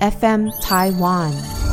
[0.00, 1.65] FM Taiwan。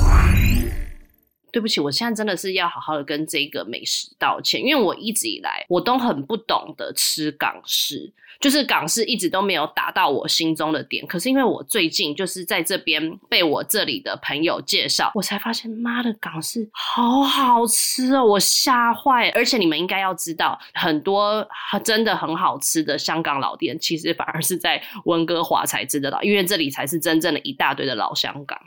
[1.53, 11.05] 对不起，我现在真的是要好好的跟这个美食道歉，因为我一直以来我都很不懂得吃港式，就是港式一直都没有达到我心中的点。
[11.05, 19.29] 可是因为我最近就是在这边被我这里的朋友介绍，我才发现妈的港式好好吃哦，我吓坏！
[19.35, 21.47] 而且你们应该要知道，很多
[21.83, 28.59] 真的很好吃的香港老店，其实反而是在温哥华才知得到，因为这里才是真正的一大堆的老香港。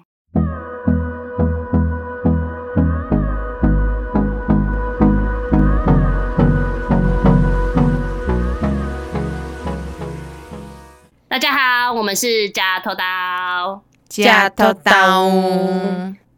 [11.36, 15.30] 大家好，我们是假头刀，假头刀。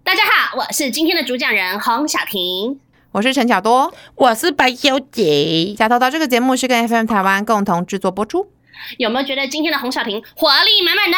[0.02, 2.80] 大家好，我是今天的主讲人洪小婷，
[3.12, 5.72] 我是陈巧多，我是白小姐。
[5.78, 8.50] 假头刀这个节目是跟 FM 台湾共同制作播出。
[8.96, 11.16] 有没有觉得今天的洪小婷活力满满呢？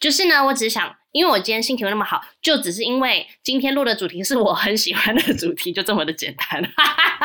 [0.00, 6.62] 就是呢，我只想，因为我今天心情那么好，就只是因为今天录的主题是我很喜欢的主题，就这么的简单。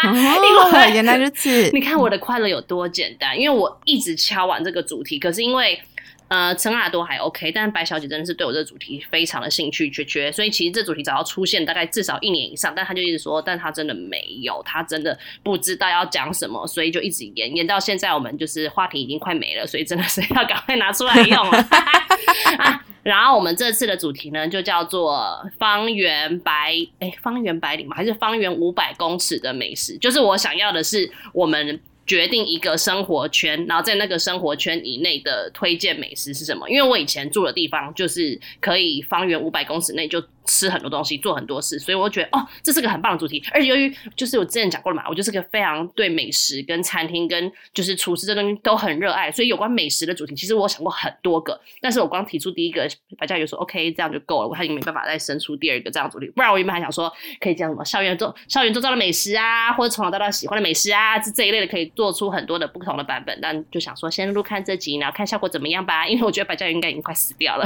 [0.04, 1.70] 哦，原来如此。
[1.72, 5.82] 你看我的快乐有多简单，因为我一直敲完这个主题，可是因为。
[6.28, 21.58] 呃，陈耳朵还 OK，但是白小姐真的是对我这个主题非常的兴趣缺缺，所以其实这主题早要出现大概至少一年以上，但她就一直说，但她真的没有，她真的不知道要讲什么，所以就一直延延到现在，我们就是话题已经快没了，所以真的是要赶快拿出来用了。
[22.58, 29.96] 啊，然后我们这次的主题呢，就叫做方圆百哎方圆百里嘛，还是方圆五百公尺的美食？
[30.00, 31.80] 就是我想要的是我们。
[32.06, 36.70] 决定一个生活圈，然后在那个生活圈以内的推荐美食是什么？
[36.70, 40.24] 因为我以前住的地方就是可以方圆五百公尺内就。
[40.46, 43.44] 吃很多东西，做很多事，所以我觉得哦，这是个很棒的主题。
[43.52, 51.60] 而且由于就是我之前讲过了嘛，我就是个非常对美食、跟餐厅、跟就是厨师这东西都很热爱，所以有关美食的主题，其实我想过很多个。
[51.82, 56.28] 但是我光提出第一个，白嘉宇说 OK，这样就够了，我已经没办法再生出第二个这样主题。
[56.36, 63.38] 不然我原本还想说，可以讲什么校园做校园做到的美食啊，或者从小到大喜欢的美食啊，这这一类的可以做出很多的不同的版本。
[63.42, 66.08] 但就想说，先录看这集，然后看效果怎么样吧。
[66.08, 67.66] 因为我觉得白嘉宇应该已经快死掉了。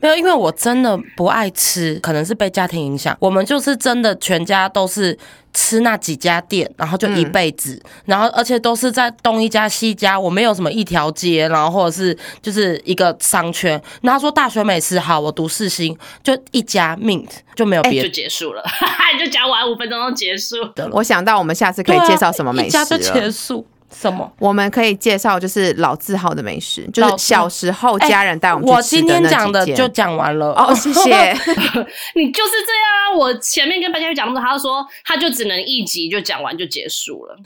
[0.00, 3.16] 没有，因为我真的不爱吃，可能是被家庭影响。
[3.20, 5.16] 我们就是真的全家都是
[5.54, 13.80] 吃那几家店，然后就一辈子，然后而且都是在东一家西家，我没有什么一条街，然后或者是就是一个商圈。
[14.02, 18.62] 然后说大学美食好，我读四星，就一家 Mint 就没有别的，就结束了，
[19.18, 20.56] 就讲完五分钟就结束。
[20.92, 23.66] 我想到我们下次可以介绍什么美食 就结束。
[23.94, 24.30] 什么？
[24.38, 31.32] 我们可以介绍就是老字号的美食，就是小时候家人带我们去吃的我今天讲的就讲完了哦，谢谢。
[32.14, 33.16] 你就是这样啊！
[33.16, 37.36] 我前面跟白嘉玉讲那么多，他说他就只能一集就讲完就结束了。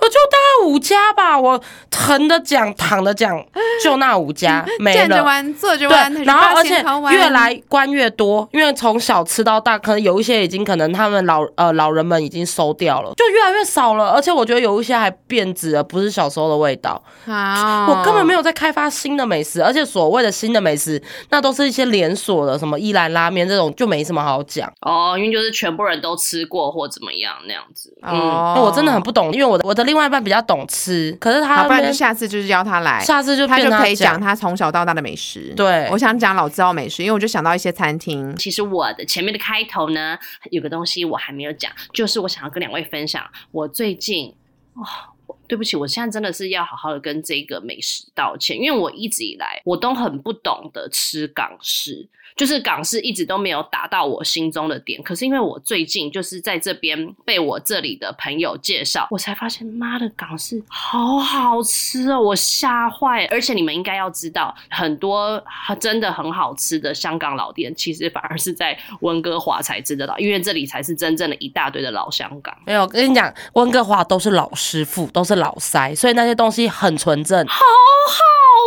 [0.00, 1.60] 我就大概五家吧，我
[1.94, 3.44] 横的讲，躺的讲，
[3.82, 5.00] 就那五家 没了。
[5.00, 6.82] 站着玩，坐着玩，然后而且
[7.14, 14.10] 越来关越多，因为从小吃到大，可能有一些已经可能他们老呃老人们已经收掉了，就越来越少了。
[14.10, 15.84] 而且我觉得有一些还变质了。
[15.90, 25.16] 不是小时候的味道，我根本没有在开发新的美食，而且所谓的新的美食，那都是一些连锁的，什么伊兰拉面这种，就没什么好讲哦。
[25.18, 27.92] 因为就是全部人都吃过或怎么样那样子。
[28.02, 35.52] 嗯，我真的很不懂，因为我的我的另外一半比较懂吃，可是他不然就下次就是邀他来，下次就他就可以讲他从小到大的美食。
[35.56, 38.34] 对，我想讲老字号美食，因为我就想到一些餐厅。
[38.36, 40.16] 其实我的前面的开头呢，
[40.50, 44.34] 有个东西我还没有讲，就是我想要跟两位分享，我最近
[44.74, 45.09] 哇。
[45.50, 52.08] 对不起，我现在真的是要好好的跟这个美食道歉，因为我一直以来我都很不懂得吃港式。
[52.36, 63.26] 就是港式一直都没有达到我心中的点，可是因为我最近就是在这边被我这里的朋友介绍，我才发现妈的港式好好吃哦，我吓坏！
[63.26, 65.42] 而且你们应该要知道，很多
[65.80, 72.56] 真的很好吃的香港老店，其实反而是在温哥华才知得到，因为这里才是真正的一大堆的老香港。
[72.64, 78.14] 没有，跟你讲，温哥华都是老师傅，都是老塞，所以那些东西很纯正，好好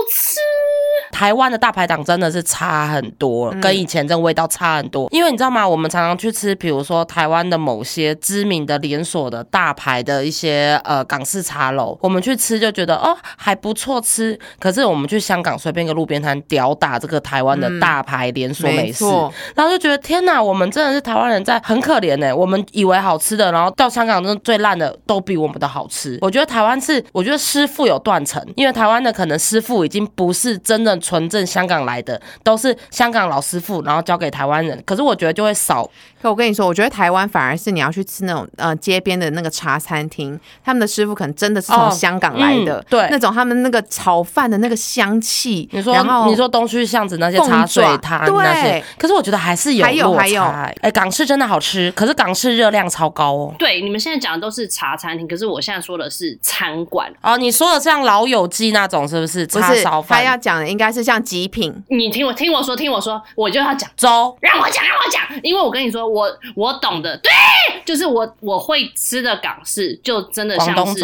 [0.09, 0.39] 吃。
[1.23, 5.07] 台湾的大排档真的是差很多，跟以前这味道差很多。
[5.09, 5.65] 因为你知道吗？
[5.65, 14.37] 我们常常去吃，比如说台湾的某些知名的连锁的大牌的一些呃港式茶楼，我们去吃就觉得哦还不错吃。
[14.59, 19.05] 可是我们去香港随便一个路边摊屌打这个台湾的大牌连锁美食，
[19.55, 22.35] 然后就觉得天哪，我们真的是台湾人在很可怜呢。
[22.35, 26.17] 我们以为好吃的，然后到香港真的最烂的都比我们的好吃。
[26.19, 30.99] 我觉得台湾是，我觉得师傅有断层，因为台湾的可能师傅已经不是真正。
[31.13, 34.81] 纯正香港来的，都是香港老师傅，然后交给台湾人。
[34.83, 35.87] 可是我觉得就会少。
[36.19, 45.69] 可我跟你说，我觉得台湾反而是你要去吃那种呃街边的那个茶餐厅，他们的师傅可能真的是从香港来的，对，那种他们那个炒饭的那个香气。
[45.71, 45.95] 你说，
[46.25, 50.43] 你说东区巷子那些茶水摊那些，可是我觉得还是有还有还有。
[50.81, 53.53] 哎，港式真的好吃，可是港式热量超高哦。
[53.59, 57.37] 对，你们现在讲的都是茶餐厅，可是我现在说的是餐馆哦。
[57.37, 59.45] 你说的像老友记那种是不是？
[59.47, 61.73] 不是，他要讲的应该是像极品。
[61.89, 67.31] 你听我听我说，听我说，我就要讲粥，让我讲，让我讲，因为我跟你说，我我懂的，对，
[67.83, 71.03] 就是我我会吃的港式，就真的像是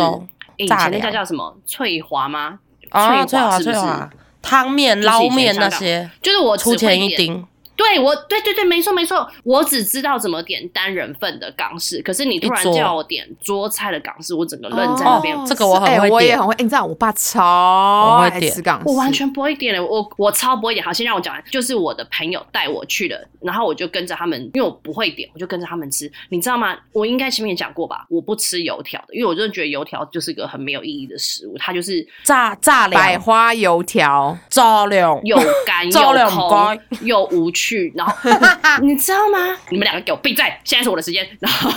[0.58, 2.60] 以前那家叫什么翠华吗？
[2.90, 4.10] 啊，翠华是不是？
[4.42, 7.46] 汤面、捞面那些，就是我出钱一丁。
[7.80, 15.34] 对，我对对对，没错没错，我只知道怎么点单人份的港式，可是你突然叫我点桌菜的港式，我整个愣在那边。
[15.46, 16.54] 这个我很会点，我也很会。
[16.60, 20.86] 你知道我爸超爱吃港式，我完全不会点的，我我超不会点。
[20.86, 26.12] 好，先让我讲完，就是我的朋友带我去的，然后我就跟着他们，因为我不会点，我就跟着他们吃。
[26.28, 26.76] 你知道吗？
[26.92, 28.06] 我应该前面也讲过吧？
[28.10, 38.14] 我不吃油条的，因为我真的觉得油条就是一个很没有意义的食物，它就是炸炸百花油条，炸两又干又空又无趣，然后。
[38.82, 39.58] 你知道吗？
[39.70, 40.46] 你们两个给我闭嘴！
[40.64, 41.28] 现在是我的时间。
[41.40, 41.70] 然后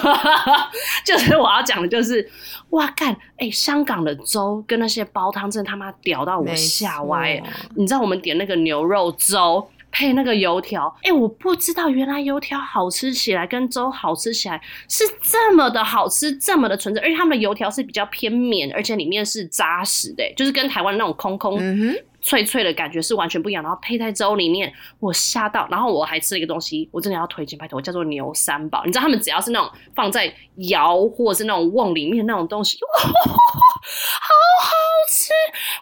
[1.05, 2.27] 就是我要讲的，就是
[2.71, 3.17] 哇干！
[3.39, 7.43] 哎，香港的粥跟那些煲汤真的他妈屌到我吓歪！
[7.75, 21.59] 你知道我们点那个牛肉粥配那个油条，哎，我不知道原来油条好吃起来跟粥好吃起来是这么的好吃，这么的纯正，而且他们的油条是比较偏绵，而且里面是扎实的，就是跟台湾那种空空。
[22.23, 25.67] 脆脆的感觉是完全不一样，然后配在粥里面，我吓到。
[25.71, 28.85] 然后我还吃了一个东西，我真的要推荐，拜托，叫做牛三宝。
[28.87, 30.33] 你知道他们只要是那种放在
[30.69, 34.71] 窑或者是那种瓮里面那种东西，哇，好好
[35.11, 35.33] 吃！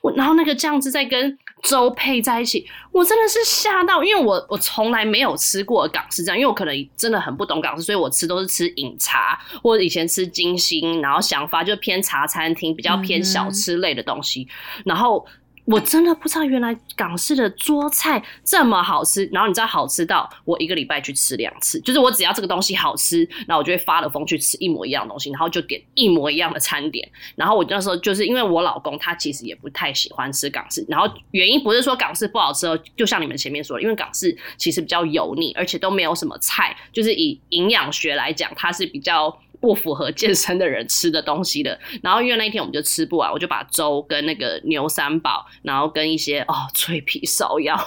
[0.00, 14.48] 我然后那个酱汁再跟粥配在一起，我真的是吓到，因为我我从来没有吃过港式这样，因为我可能真的很不懂港式，所以我吃都是吃饮茶或者以前吃金星，然后想法就偏茶餐厅，比较偏小吃类的东西，
[14.86, 15.26] 然后。
[15.70, 27.08] 我真的不知道原来港式的桌菜这么好吃，然后你知道好吃到我一个礼拜去吃两次，就是我只要这个东西好吃，然后我就会发了疯去吃一模一样的东西，然后就点一模一样的餐点。
[27.36, 32.66] 然后我那时候就是因为我老公他其实也不太喜欢吃港式，然后原因不是说港式不好吃，
[32.96, 39.40] 就像你们前面说的，因为港式其实比较油腻，而且都没有什么菜，就是以营养学来讲，它是比较。
[39.60, 47.76] 不符合健身的人吃的东西的，然后因为那一天我们就吃不完，我就把粥跟那个牛三宝，然后跟一些哦脆皮烧鸭。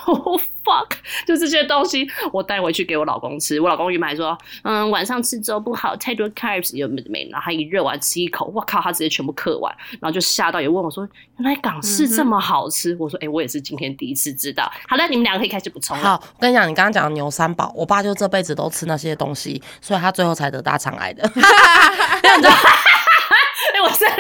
[0.63, 0.91] fuck，
[1.27, 3.59] 就这些东西我带回去给我老公吃。
[3.59, 7.27] 我老公原本还说，嗯，晚上吃粥不好，太多 carbs 有没没？
[7.29, 11.05] 然后他一热完吃一口，我靠，他直接全部嗑完，然后就吓到，也问我说，
[11.37, 12.95] 原来港式这么好吃？
[12.97, 14.71] 我说，哎，我也是今天第一次知道。
[14.87, 15.97] 好了，你们两个可以开始补充。
[15.97, 21.29] 好，我跟你讲，你刚刚讲的牛三宝，我爸就这辈子都吃那些东西，所以他最后才得大肠癌的。
[21.63, 22.51] 我 真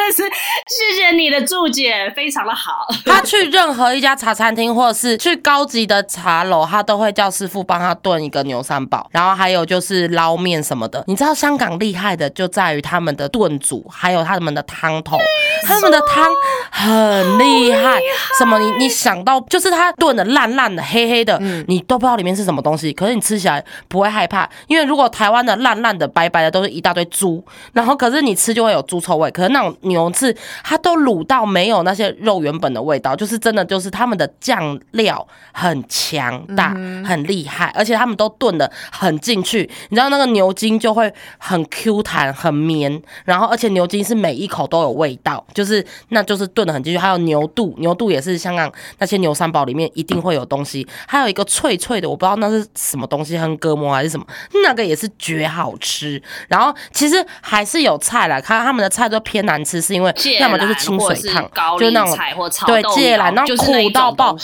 [0.07, 2.87] 的是谢谢你的注解，非常的好。
[3.05, 11.03] 他去任何一家茶餐厅，或者是去高级的茶楼，他都会叫师傅帮他炖一个牛三宝，然后还有就是捞面什么的。
[11.07, 15.17] 你知道香港厉害的就在于他们的炖煮，还有他们的汤头，
[15.65, 16.29] 他们的汤
[16.71, 18.01] 很厉害。
[18.37, 18.59] 什么？
[18.59, 22.93] 你你想到就是他炖的烂烂的、黑黑的，你都不知道里面是什么东西。
[22.93, 29.29] 可是你吃起来不会害怕，因为如果台湾的烂烂的、白白的都是一大堆猪，然后可是你吃就会有猪臭味。
[29.31, 36.73] 可是那种牛翅，它都卤到没有那些肉原本的味道，就是真的，就是他们的酱料很强大，
[37.05, 39.69] 很厉害，而且他们都炖的很进去。
[39.89, 46.97] 你知道那个牛筋就会很 Q 弹、很绵，然后而且牛筋是每一口都有味道，就是那就是炖的很进去。
[46.97, 50.87] 还有牛肚，牛肚也是香港那些牛三宝里面一定会有东西。
[51.07, 54.25] 还有一个脆脆的，我不知道那是什么东西，横膈膜还是什么，
[54.65, 56.19] 那个也是绝好吃。
[56.47, 59.43] 然后其实还是有菜啦看他们的菜都偏。
[59.43, 61.43] 难吃是因为要么就是清水烫，
[61.77, 62.17] 就那种
[62.65, 64.35] 对芥兰，那种苦到爆，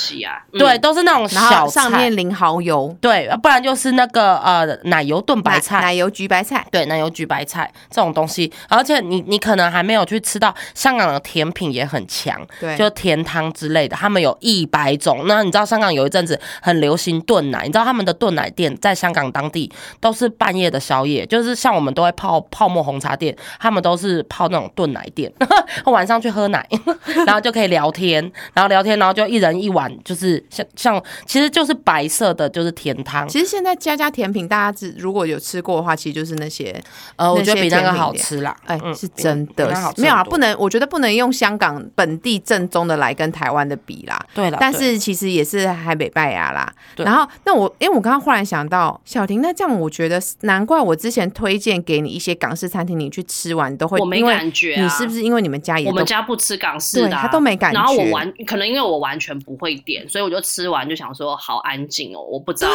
[0.52, 15.24] 对，都是那种小菜，上面淋蚝油，对，不然就是那个呃奶油炖白菜，奶油焗白菜，对，奶油焗白菜这种东西，而且你你可能还没有去吃到香港的甜品也很强，对，就甜汤之类的，他们有一百种。
[15.28, 25.29] 那你知道香港有一阵子很流行炖奶，你知道他们的炖奶店在香港当地都是半夜的宵夜，就是像我们都会泡泡沫红茶店，他们都是泡那种炖奶店。
[25.38, 25.50] 点，
[25.86, 26.68] 晚上去喝奶，
[27.26, 28.22] 然后就可以聊天，
[28.54, 33.28] 然后聊天，然后就一人一碗，就是像像，其实就是白色的，就是甜汤。
[33.28, 36.76] 其实现在家家甜品，大家只如果有吃过的话，其实就是那些
[37.16, 38.56] 呃，我觉得比那个好吃啦。
[38.66, 39.68] 哎，嗯是真的
[39.98, 44.20] 没有啊，不能，我觉得不能用香港本地正宗的来跟台湾的比啦。
[44.34, 46.72] 对了，但是其实也是海北拜牙啦。
[46.96, 62.72] 对然后，那我因为我刚刚忽然想到，小婷，那这样我觉得难怪我之前推荐给你一些港式餐厅，你去吃完都会，我没感觉啊你是不是因为你们家也我们家不吃港式的、啊，他都没感觉然后我完，可能因为我完全不会点，所以我就吃完就想说好安静哦，我不知道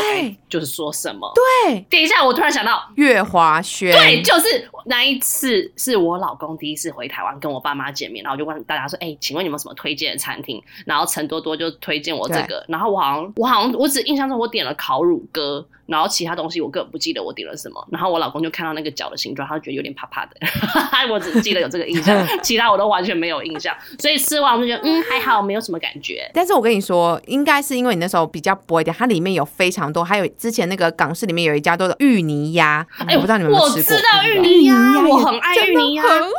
[0.49, 1.33] 就是说什么。
[1.35, 17.87] 对等一下，我突然想到，月华轩，对，就是那一次是我老公第一次回台湾跟我爸妈见面，然后我就问大家说：“哎、请问你们有什么推荐的餐厅？”然后陈多多就推荐我这个，然后我好像我好像我只印象中我点了烤乳鸽，然后其他东西我根本不记得我点了什么。
[17.91, 20.37] 然后我老公就看到那个脚的形状，他就觉得有点怕怕的，
[21.13, 23.75] 我只记得有这个印象， 其他我都完全没有印象。
[23.99, 26.29] 所以吃完我就觉得嗯还好，没有什么感觉。
[26.33, 33.97] 但是我跟你说，应该是因为你那时候比较薄一点，它里面有非常多，还有之前那个港式里面有一家都是芋泥鸭，哎我不知道你们有没有我吃过？
[33.97, 34.75] 知道芋泥鸭，
[35.09, 36.03] 我很爱芋泥鸭。
[36.03, 36.31] 很好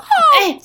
[0.41, 0.57] 哎、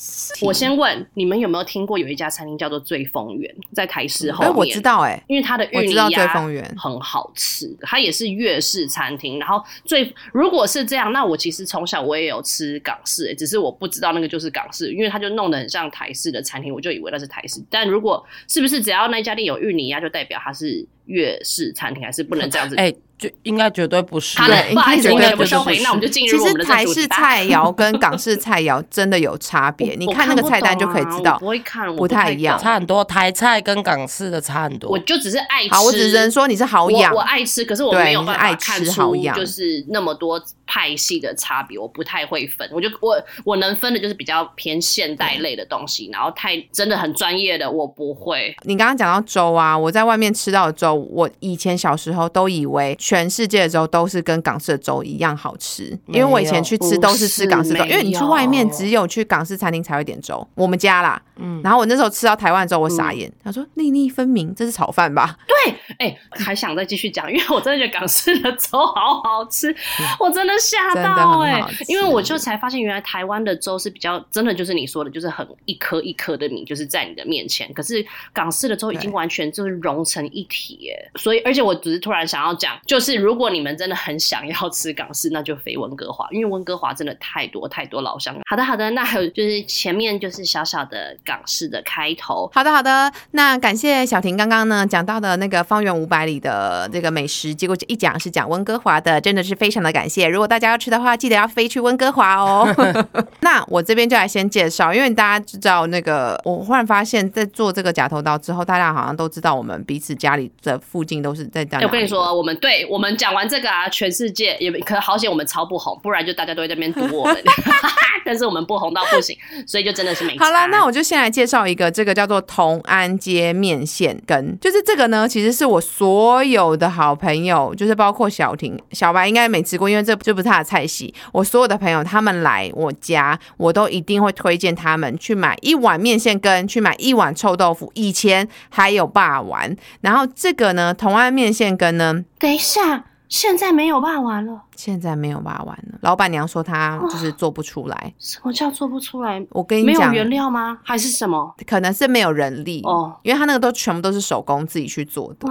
[0.42, 4.56] 我先问你们有没有听过有一家餐厅叫做醉风园，在台式后哎，面。
[4.56, 9.38] 我知，道，哎，因为它的芋泥我知道鸭醉风园很好吃，它也是粤式餐厅。
[9.38, 17.60] 然后最如果是这样，那我其实从小我也有吃港式、欸只是我不知道那个就是港式，因为它就弄得很像台式的餐厅，我就以为那是台式。
[17.68, 22.76] 但如果是不是只要那家店有芋泥鸭，就代表它是粤式餐厅，还是不能这样子？
[22.80, 24.38] 哎，就应该绝对不是。
[24.40, 25.30] 好的对，不好意思，应该。
[25.30, 27.06] 绝对不是那我们就进其实入我们的台式。
[27.10, 31.46] 菜肴跟港式菜肴真的有差别，你看那个菜单就可以知道不。
[31.46, 34.88] 会看，不太一样差很多，台菜跟港式的差很多。
[34.88, 35.74] 我就只是爱吃。
[35.74, 42.68] 好，我只能说你是好养我，爱吃，可是我没有办法爱看吃好养出就是那么多派系的差别，我不太会分。
[42.72, 48.54] 我就我我能分的就是比较偏现代类的东西，然后太真的很专业的我不会。
[48.62, 65.36] 你刚刚讲到粥啊，我在外面吃到的粥，我以前小时候都以为全世界的粥都是跟港式的粥一样好吃，因为我以前去吃都是吃港式粥，因为你去外面只有去港式餐厅才会点粥，我们家啦，嗯，然后我那时候吃到台湾之后，我傻眼，他说粒粒分明，这是炒饭吧？
[65.46, 69.74] 对，哎、还想再继续讲，因为我真的觉得港式的粥好好吃，
[70.18, 77.72] 我真的吓到哎、因为我就才发现原来台湾的粥是比较真的，就是你说的，就是很一颗一颗的米，就是在你的面前。
[77.72, 88.36] 可是港式的粥已经完全就是融成一体耶，所以而且我只是突然想要讲，就是如果你们真的很想要吃港式，那就飞温哥华，因为温哥华真的太多太多老乡。
[88.48, 100.26] 好的好的，那还有就是前面就是小小的港式的开头，好的，好的，那感谢小婷刚刚呢讲到的那个方圆五百里的这个美食，结果一讲是讲温哥华的，真的是非常的感谢。
[100.26, 102.66] 如果大家要吃的话，记得要飞去温哥华哦。
[103.42, 111.80] 那我这边就来先介绍，因为大家知道那个，我忽然发现，在做这个假头刀之后，大家好像都知道我们彼此家里的附近都是在这样。
[111.80, 117.36] 哎我跟你说，我们对我们讲完这个啊，全世界也可好险我们超不红，不然就大家都会在那边堵我们。
[118.24, 120.44] 但是我们不红到不行，所以就真的是没差。
[120.44, 131.12] 好了，那我就先来介绍一个，这个叫做同安街面线羹，就是这个呢，其实是我所有的好朋友，就是包括小婷、小白应该没吃过，因为这这不是他的菜系。
[131.32, 137.90] 我所有的朋友他们来我家，我都一定会推荐他们去买一碗面线羹，去买一碗臭豆腐。
[137.94, 145.98] 以前还有霸丸，然后这个呢，同安面线羹呢，等一下，现在没有挖完了，现在没有挖完了。
[146.02, 148.12] 老板娘说她就是做不出来。
[148.18, 149.40] 什么叫做不出来？
[149.50, 150.76] 我跟你讲，没有原料吗？
[150.82, 151.54] 还是什么？
[151.64, 155.48] 可能是没有人力哦因为他那个都全部都是手工自己去做的，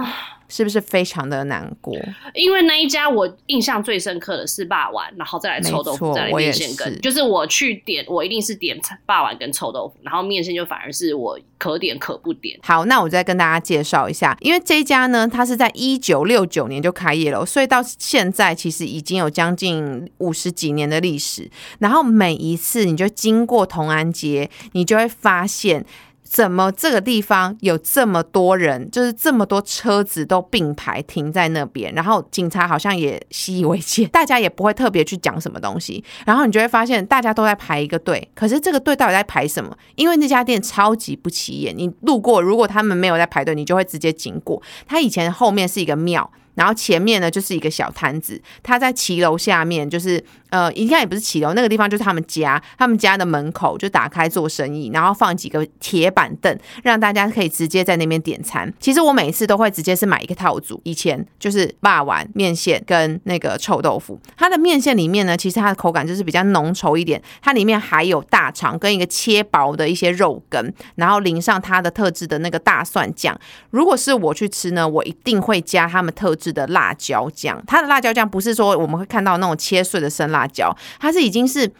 [0.50, 1.96] 是不是非常的难过？
[2.34, 7.00] 因为那一家我印象最深刻的是霸丸，然后再来臭豆腐，再来面线羹。
[7.00, 12.58] 就是我去点，我一定是点霸丸跟臭豆腐，然后面线就反而是我可点可不点。
[12.62, 21.48] 好，那我再跟大家介绍一下，因为这一家呢，它是在一九六九年就开业了，所以到现在其实已经有将近五十几年的历史。
[21.78, 25.86] 然后每一次你就经过同安街，你就会发现。
[26.30, 39.76] 怎么这个地方有这么多人，就是这么多车子都并排停在那边，然后警察好像也习以为戒， 大家也不会特别去讲什么东西，然后你就会发现大家都在排一个队，可是这个队到底在排什么？
[39.96, 44.62] 因为那家店超级不起眼，你路过如果他们没有在排队，你就会直接经过。
[44.86, 46.30] 它以前后面是一个庙。
[46.54, 58.72] 然后前面呢就是一个小摊子，他在骑楼下面，就是呃，应该也不是骑楼，那个地方就是他们家，他们家的门口就打开做生意，然后放几个铁板凳，让大家可以直接在那边点餐。
[58.80, 73.38] 其实我每一次都会直接是买一个套组，以前就是霸丸面线跟那个臭豆腐，它的面线里面呢，其实它的口感就是比较浓稠一点，它里面还有大肠跟一个切薄的一些肉根，然后淋上它的特制的那个大蒜酱。
[73.70, 77.62] 如果是我去吃呢，我一定会加他们特制的辣椒酱。
[77.66, 81.70] 它的辣椒酱不是说我们会看到那种切碎的生辣椒，它是已经是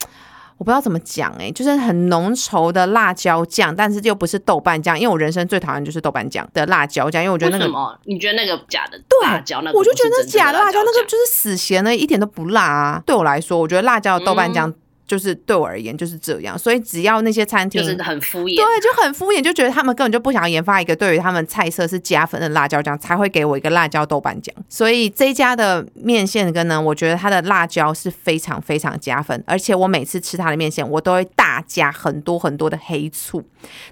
[0.59, 7.65] 我不知道怎么讲哎、就是很浓稠的辣椒酱，但是又不是豆瓣酱，因为我人生最讨厌就是豆瓣酱的辣椒酱，因为我觉得那个。
[7.65, 7.99] 什么？
[8.05, 9.63] 你觉得那个假的对辣椒？
[9.63, 13.03] 那我就觉得那假的辣椒，那个就是死咸的，一点都不辣啊。
[13.07, 14.71] 对我来说，我觉得辣椒的豆瓣酱
[15.11, 18.55] 就是对我而言就是这样，所以只要那些餐厅就是很敷衍。
[18.55, 24.55] 对，就很敷衍，就觉得他们根本就不想要研发一个对于他们菜色是加分的辣椒酱，才会给我一个辣椒豆瓣酱。
[24.69, 33.43] 所以这一家的面线羹呢，我觉得它的辣椒是非常非常加分，而且我每次吃它的面线，我都会大加很多很多的黑醋。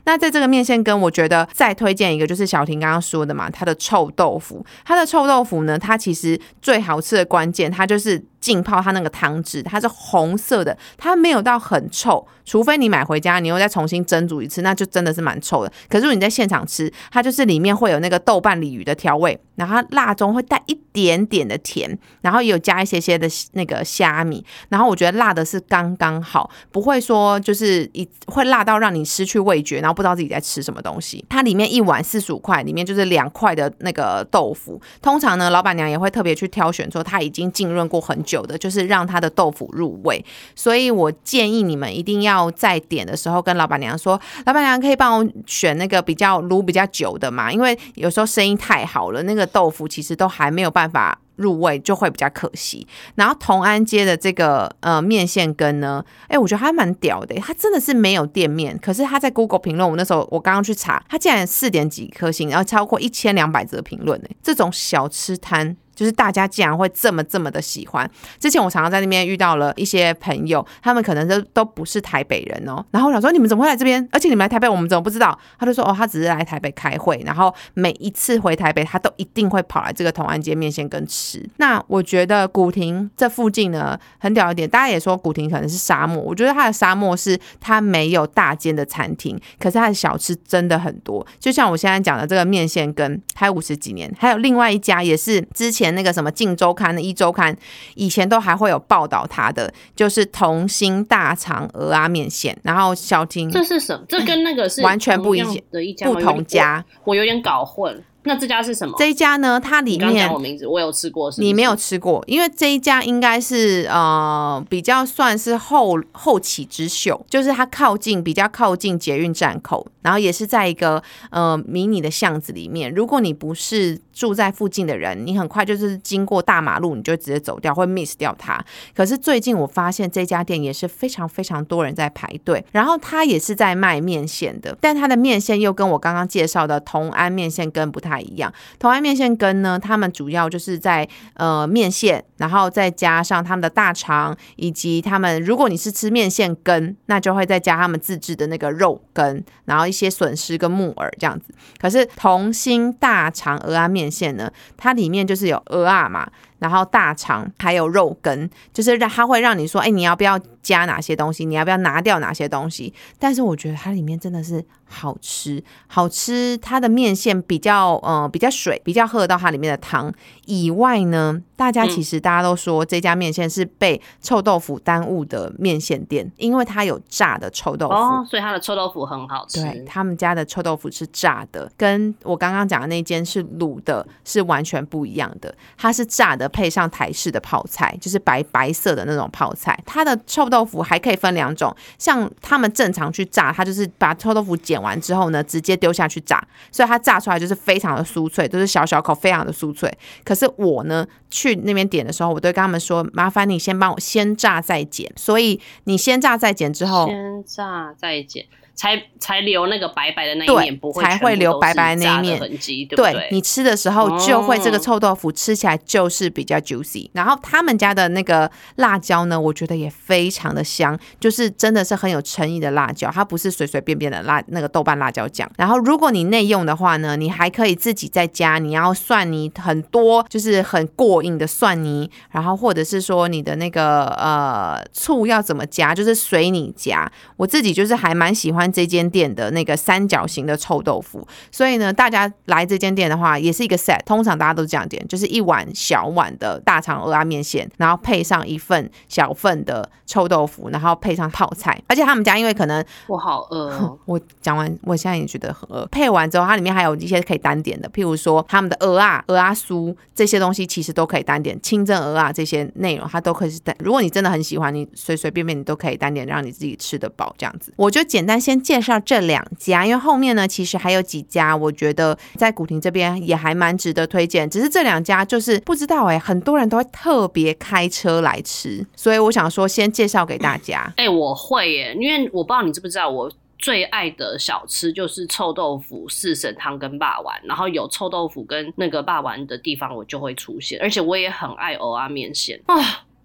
[0.05, 4.65] 那在这个面线羹，我觉得再推荐一个，就是小婷刚刚说的嘛，它的臭豆腐。
[4.85, 15.73] 它的臭豆腐呢，它其实最好吃的关键，它就是浸泡它那个汤汁，它是红色的，它没有到很臭，除非你买回家，你又再重新蒸煮一次，那就真的是蛮臭的。
[15.89, 31.25] 可是如果你在现场吃，它就是里面会有那个豆瓣鲤鱼的调味，然后它辣中会带一点点的甜，然后也有加一些些的那个虾米，然后我觉得辣的是刚刚好，不会说就是一会辣到让你失去味觉，然后不知道自己在吃什么东西。
[31.29, 34.81] 它里面一碗四十五块，里面就是两块的那个豆腐。
[35.03, 40.23] 通常呢，老板娘也会特别去挑选说它已经浸润过很久久的，就是让它的豆腐入味。
[40.55, 51.19] 所以我建议你们一定要在点的时候跟老板娘说，老板娘可以帮我选那个比较卤比较久的嘛，因为有时候生意太好了，那个豆腐其实都还没有办法。
[51.39, 52.85] 入味就会比较可惜。
[53.15, 65.77] 然后同安街的这个呃面线羹呢，哎，我觉得还蛮屌的，它真的是没有店面，可是它在 Google 评论，我那时候我刚刚去查，它竟然四点几颗星，然后超过一千两百则评论，哎，这种小吃摊。
[65.99, 68.09] 就是大家竟然会这么这么的喜欢。
[68.39, 72.85] 之前我常常在那边遇到了一些朋友，他们可能都都不是台北人哦。
[72.93, 74.09] 然后我想说你们怎么会来这边？
[74.13, 75.37] 而且你们来台北，我们怎么不知道？
[75.59, 81.45] 他就说哦，他只是来台北开会，然后每一次回台北，他都一定会跑来这个同安街面线羹吃。
[81.57, 91.27] 那我觉得古亭这附近呢很屌一点，大家也说古亭可能是沙漠，我觉得它的沙漠是它没有大间的餐厅，可是它的小吃真的很多。
[91.41, 95.88] 就像我现在讲的这个面线羹，开五十几年，还有另外一家也是之前。
[95.95, 97.57] 那个什么《镜周刊》的一周刊，
[97.95, 104.05] 以前都还会有报道他的，就是童心大肠鹅啊面线，然后小婷这是什么？
[104.09, 106.85] 这跟那个是完全不一同样样的一家不同家。
[107.05, 108.03] 我有点搞混。
[108.29, 108.95] 那这家是什么？
[108.99, 122.93] 这一家呢，它里面讲我名字，我有吃过，是是你没有吃过，因为这一家应该是呃比较算是后后起之秀，就是它靠近比较靠近捷运站口，然后也是在一个呃迷你的巷子里面。
[122.93, 128.63] 如果你不是住在附近的人，你很快就是经过大马路，你就直接走掉，会 miss 掉它。
[128.95, 138.53] 可是最近我发现这家店也是非常非常多人在排队，然后它也是在卖面线的，但它的面线又跟我刚刚介绍的同安面线跟不太一样。
[138.79, 151.53] 同安面线羹呢，他们主要就是在呃面线，然后再加上他们的大肠，以及他们如果你是吃面线羹，那就会再加他们自制的那个肉羹，然后一些笋丝跟木耳这样子。
[151.81, 156.29] 可是同心大肠鹅啊面线呢，它里面就是有鹅啊嘛。
[156.59, 161.45] 然后大肠还有肉羹，就是让它会让你说，哎，你要不要加哪些东西？
[161.45, 162.93] 你要不要拿掉哪些东西？
[163.19, 166.57] 但是我觉得它里面真的是好吃，好吃。
[166.59, 170.13] 它的面线比较嗯比较水，比较喝得到它里面的汤。
[170.49, 177.95] 以外呢，大家其实大家都说这家面线是被臭豆腐耽误的面线店，因为它有炸的臭豆腐。
[177.95, 179.61] 哦，所以它的臭豆腐很好吃。
[179.61, 185.55] 对他们家的臭豆腐是炸的，跟我刚刚讲的那间是卤的，是完全不一样的。
[185.77, 189.79] 它是炸的，配上台式的泡菜，就是白白色的那种泡菜。
[189.85, 199.93] 它的臭豆腐还可以分两种，像他们正常去炸，它就是把臭豆腐剪完之后呢，直接丢下去炸，所以它炸出来就是非常的酥脆，都是小小口，非常的酥脆。
[200.25, 205.13] 可是我呢，去那边点的时候，我都跟他们说，麻烦你先帮我先炸再剪。
[205.17, 208.47] 所以你先炸再剪之后，先炸再剪，
[208.79, 213.29] 才才留那个白白的那一面，不会才会留白白的那一面痕迹，对不对？
[213.33, 217.11] 你吃的时候就会这个哦臭豆腐吃起来就是比较 juicy。
[217.13, 225.51] 然后他们家的那个辣椒呢，我觉得也非常的香，就是真的是很有诚意的辣椒，它不是随随便便的辣那个豆瓣辣椒酱。
[225.57, 237.11] 然后如果你内用的话呢，你还可以自己在家，你要蒜泥很多，就是很过硬的蒜泥，然后或者是说你的那个呃醋要怎么加，就是随你加。
[237.37, 253.99] 我自己就是还蛮喜欢这间店的那个三角形的臭豆腐，所以呢，大家来这间店的话，也是一个 set，通常大家都这样点，就是一碗小碗的大肠鹅啊面线，然后配上一份小份的臭豆腐，然后配上泡菜，而且他们家因为可能我好饿哦。
[254.07, 255.87] 我讲完，我现在也觉得很饿。
[255.91, 261.61] 配完之后，它里面还有一些可以单点的，譬如说他们的鹅啊、鹅啊酥这些东西，其实都可以单点。
[261.61, 263.75] 清蒸鹅啊这些内容，它都可以是单。
[263.81, 267.73] 如果你真的很喜欢，你随随便便你都可以单点，让你自己吃得饱这样子。
[267.77, 274.49] 我就简单先介绍这两家，因为后面呢，其实还有几家，我觉得在古亭这边也还蛮值得推荐。
[274.49, 280.93] 只是这两家就是不知道哎、很多人都会特别开车来吃，所以我想说先介绍给大家。
[280.97, 290.79] 哎、我会耶，因为我不知道你知不知道，我最爱的小吃就是臭豆腐、四神汤跟霸丸，然后有臭豆腐跟那个霸丸的地方，我就会出现。
[290.81, 292.77] 而且我也很爱蚵仔面线啊。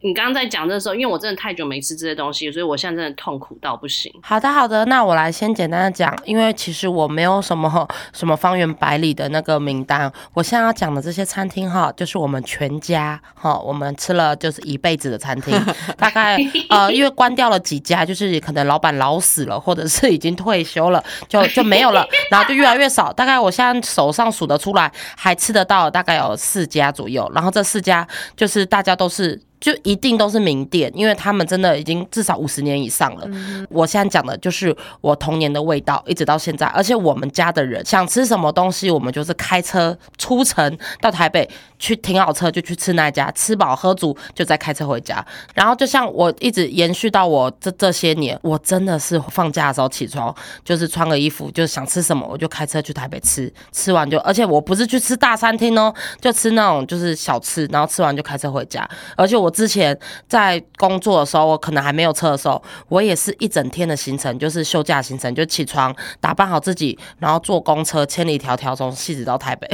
[0.03, 4.11] 你刚刚在讲的时候，因为我真的太久没吃这些东西，所以我现在真的痛苦到不行。
[4.21, 15.57] 好的，好的，那我来先简单的讲，因为其实我没有什么 什么方圆百里的那个名单，我现在要讲的这些餐厅哈，就是我们全家哈，我们吃了就是一辈子的餐厅，
[15.97, 16.37] 大概
[16.67, 29.41] 呃，因为关掉了几家，就是可能老板老死了，或者是已经退休了，就就没有了， 然后就越来越少，大概我现在手上数得出来，还吃得到大概有四家左右，然后这四家就是大家都是。
[29.63, 33.25] 就一定都是名店，因为他们真的已经至少五十年以上了。
[33.69, 36.67] 我现在讲的就是我童年的味道，一直到现在。
[36.67, 41.49] 而且我们家的人想吃什么东西，我们就是开车出城到台北
[41.79, 45.25] 去停好车就去吃那家，吃饱喝足就再开车回家。
[45.53, 58.85] 然后就像我一直延续到我这这些年，我真的是放假的时候起床就是穿个衣服，就是想吃什么我就开车去台北吃，吃完就，而且我不是去吃大餐厅哦，就吃那种就是小吃，然后吃完就开车回家。
[59.15, 69.69] 而且我之前在工作的时候，我可能还没有车的时候，我也是一整天的行程，就是休假行程，就起床打扮好自己，然后坐公车千里迢迢从汐止到台北。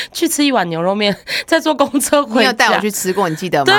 [0.12, 1.14] 去吃一碗牛肉面，
[1.46, 2.40] 再坐公车回家。
[2.40, 3.74] 你有带我去吃过，你记得吗对？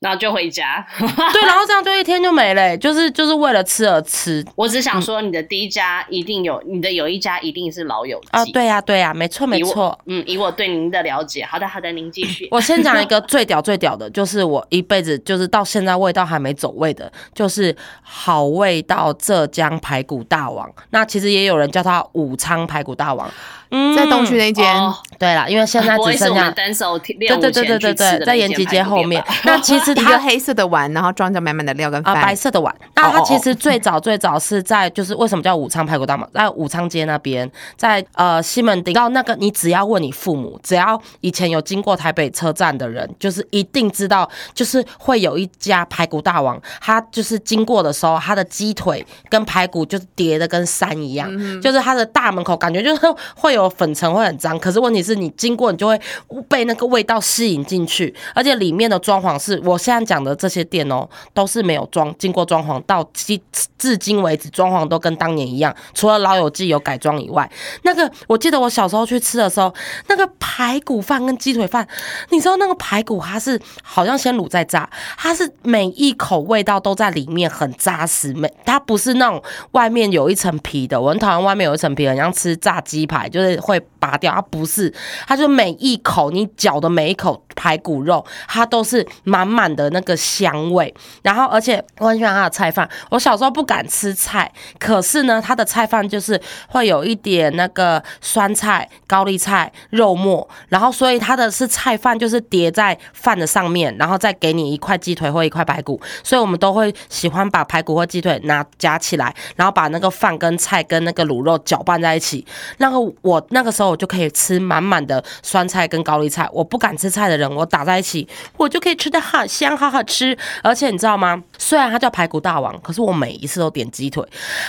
[0.00, 0.84] 然后就回家。
[0.98, 8.44] 对，然后这样就一天就没了欸、就是就是为了吃而吃我只想说，你的第一家一定有，你的有一家一定是老友记啊。
[8.46, 9.98] 对呀、对呀、没错没错。
[10.06, 12.48] 嗯，以我对您的了解，好的好的，您继续。
[12.50, 20.70] 我先讲一个最屌最屌的，就是我一辈子就是到现在味道还没走味的，就是好味道浙江排骨大王。
[20.90, 23.30] 那其实也有人叫他武昌排骨大王。
[23.72, 24.64] 嗯在东区那间。
[24.74, 29.24] 哦对啦，因为现在只剩下单手对对对对对对，在延吉街后面。
[29.46, 32.02] 那其实一个它黑色的碗，然后装着满满的料跟。
[32.02, 32.74] 白色的碗。
[32.96, 36.26] 那它其实最早最早是在就是为什么叫武昌排骨大嘛？
[36.34, 51.30] 在武昌街那边，在呃西门町到那个，你只要问你父母，只要以前有经过台北车站的人，就是一定知道，就是会有一家排骨大王，他就是经过的时候，他的鸡腿跟排骨就是叠的跟山一样，
[51.60, 53.02] 就是他的大门口感觉就是
[53.36, 56.00] 会有粉尘会很脏，可是问题是你经过你就会
[56.48, 63.38] 被那个味道吸引进去，而且里面的装潢是我现在讲的这些店哦，都是没有装经过装潢，到至
[63.78, 67.50] 至今为止装潢都跟当年一样，除了老友记有改装以外，
[67.82, 69.72] 那个我记得我小时候去吃的时候，
[70.08, 71.86] 那个排骨饭跟鸡腿饭，
[72.30, 84.92] 你知道那个排骨它是好像先卤再炸，它是每一口味道都在里面很扎实，每它不是那种外面有一层皮的，我很讨厌外面有一层皮，很像吃炸鸡排，就是会拔掉，它不是，
[85.26, 112.44] 它就每一口你嚼的每一口排骨肉，它都是满满的那个香味，然后而且我很喜欢它的菜饭，我小时候不敢吃菜，可是呢，它的菜饭就是会有一点那个酸菜、高丽菜、肉末，然后所以它的是菜饭就是叠在饭的上面，然后再给你一块鸡腿或一块排骨，所以我们都会喜欢把排骨或鸡腿拿夹起来，然后把那个饭跟菜跟那个卤肉搅拌在一起。
[112.78, 116.48] 那个我我那个时候我就可以吃满满的酸菜跟高丽菜。
[116.52, 120.36] 我不敢吃菜的人，我打在一起，我就可以吃的好香，好好吃。
[120.62, 121.42] 而且你知道吗？
[121.58, 124.24] 虽然它叫排骨大王，可是我每一次都点鸡腿。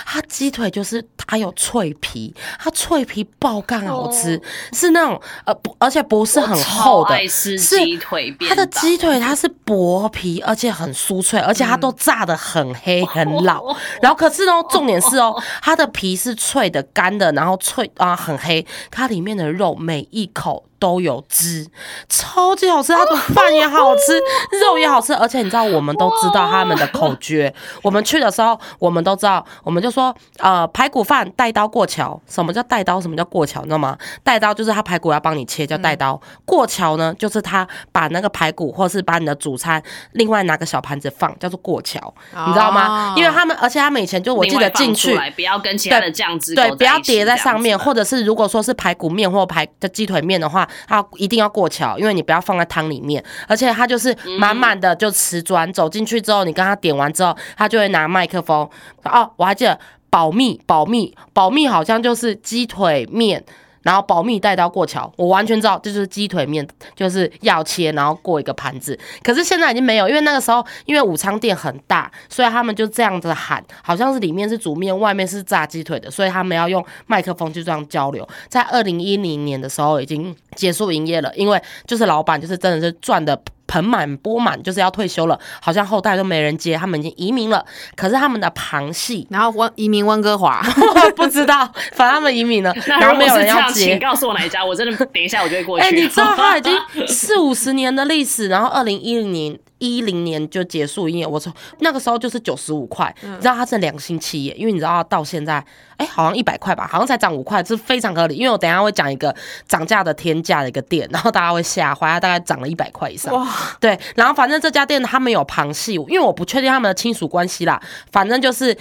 [0.05, 8.35] 它鸡腿就是它有脆皮，它脆皮爆干好吃，是那种呃不，而且不是很厚的，是鸡腿。
[8.47, 13.75] 它的鸡腿它是薄皮，而且很酥脆，而且它都炸的很黑很老。
[14.01, 20.65] 然后可是呢，重点是哦，它的皮是脆的干的，然后脆啊很黑，它里面的肉每一口。
[20.83, 21.65] 都有汁，
[22.09, 24.19] 超级好吃，它的饭也好吃，
[24.59, 27.53] 肉也好吃，而且你知道，我们都知道他们的口诀。
[27.81, 32.19] 我们去的时候，我们都知道，我们就说，呃，排骨饭带刀过桥。
[32.27, 32.99] 什么叫带刀？
[32.99, 33.61] 什么叫过桥？
[33.61, 33.97] 你知道吗？
[34.25, 36.19] 带刀就是他排骨要帮你切，叫带刀。
[36.43, 42.13] 过桥呢，就是他把那个排骨，或是把你的主餐另外拿个小盘子放，叫做过桥，
[42.45, 43.13] 你知道吗？
[43.15, 50.67] 因为他们，而且他们以前就我记得进去，不要跟其他的酱汁对，不要叠在上面，或者是如果说是排骨面或排的鸡腿面的话。
[50.87, 58.69] 它一定要过桥，因为你不要放在汤里面，而且它就是满满的就瓷砖，走进去之后，你跟他点完之后，他就会拿麦克风。
[59.03, 63.43] 哦，我还记得保密，保密，保密，好像就是鸡腿面。
[63.83, 68.97] 然后保密带刀过桥，我完全知道这就是鸡腿面，就是要切，然后过一个盘子。
[69.21, 78.27] 可是现在已经没有，因为那个时候因为武昌店很大，所以他们就这样子喊，好像是里面是煮面，外面是炸鸡腿的，所以他们要用麦克风就这样交流。
[78.49, 83.39] 在二零一零年的时候已经结束营业了，因为就是老板就是真的是赚的。
[83.73, 87.65] 盆满钵满，就是要退休了，好像后代都没人接，他们已经移民了。
[87.95, 90.61] 可是他们的旁系，然后温移民温哥华，
[91.17, 93.85] 不知道，反正他们移民了， 然后没有人要接。
[93.85, 95.85] 请告诉我哪一家，我真的等一下我就会过去。
[95.89, 96.71] 哎，你知道他已经
[97.07, 99.57] 四五十年的历史，然后二零一零年。
[99.91, 105.63] 一零年就结束营业，我说那个时候就是九十五块，你知道它是良心企业，因为你知道到现在，
[105.97, 108.35] 哎，好像一百块吧，好像才涨五块，是非常合理。
[108.35, 109.35] 因为我等下会讲一个
[109.67, 113.33] 涨价的天价的一个店，然后大家会吓坏，它大概涨了一百块以上。
[113.33, 113.45] 哇，
[113.81, 118.75] 对，然后反正这家店他们有旁系，因为我不确定他们的亲属关系啦，反正就是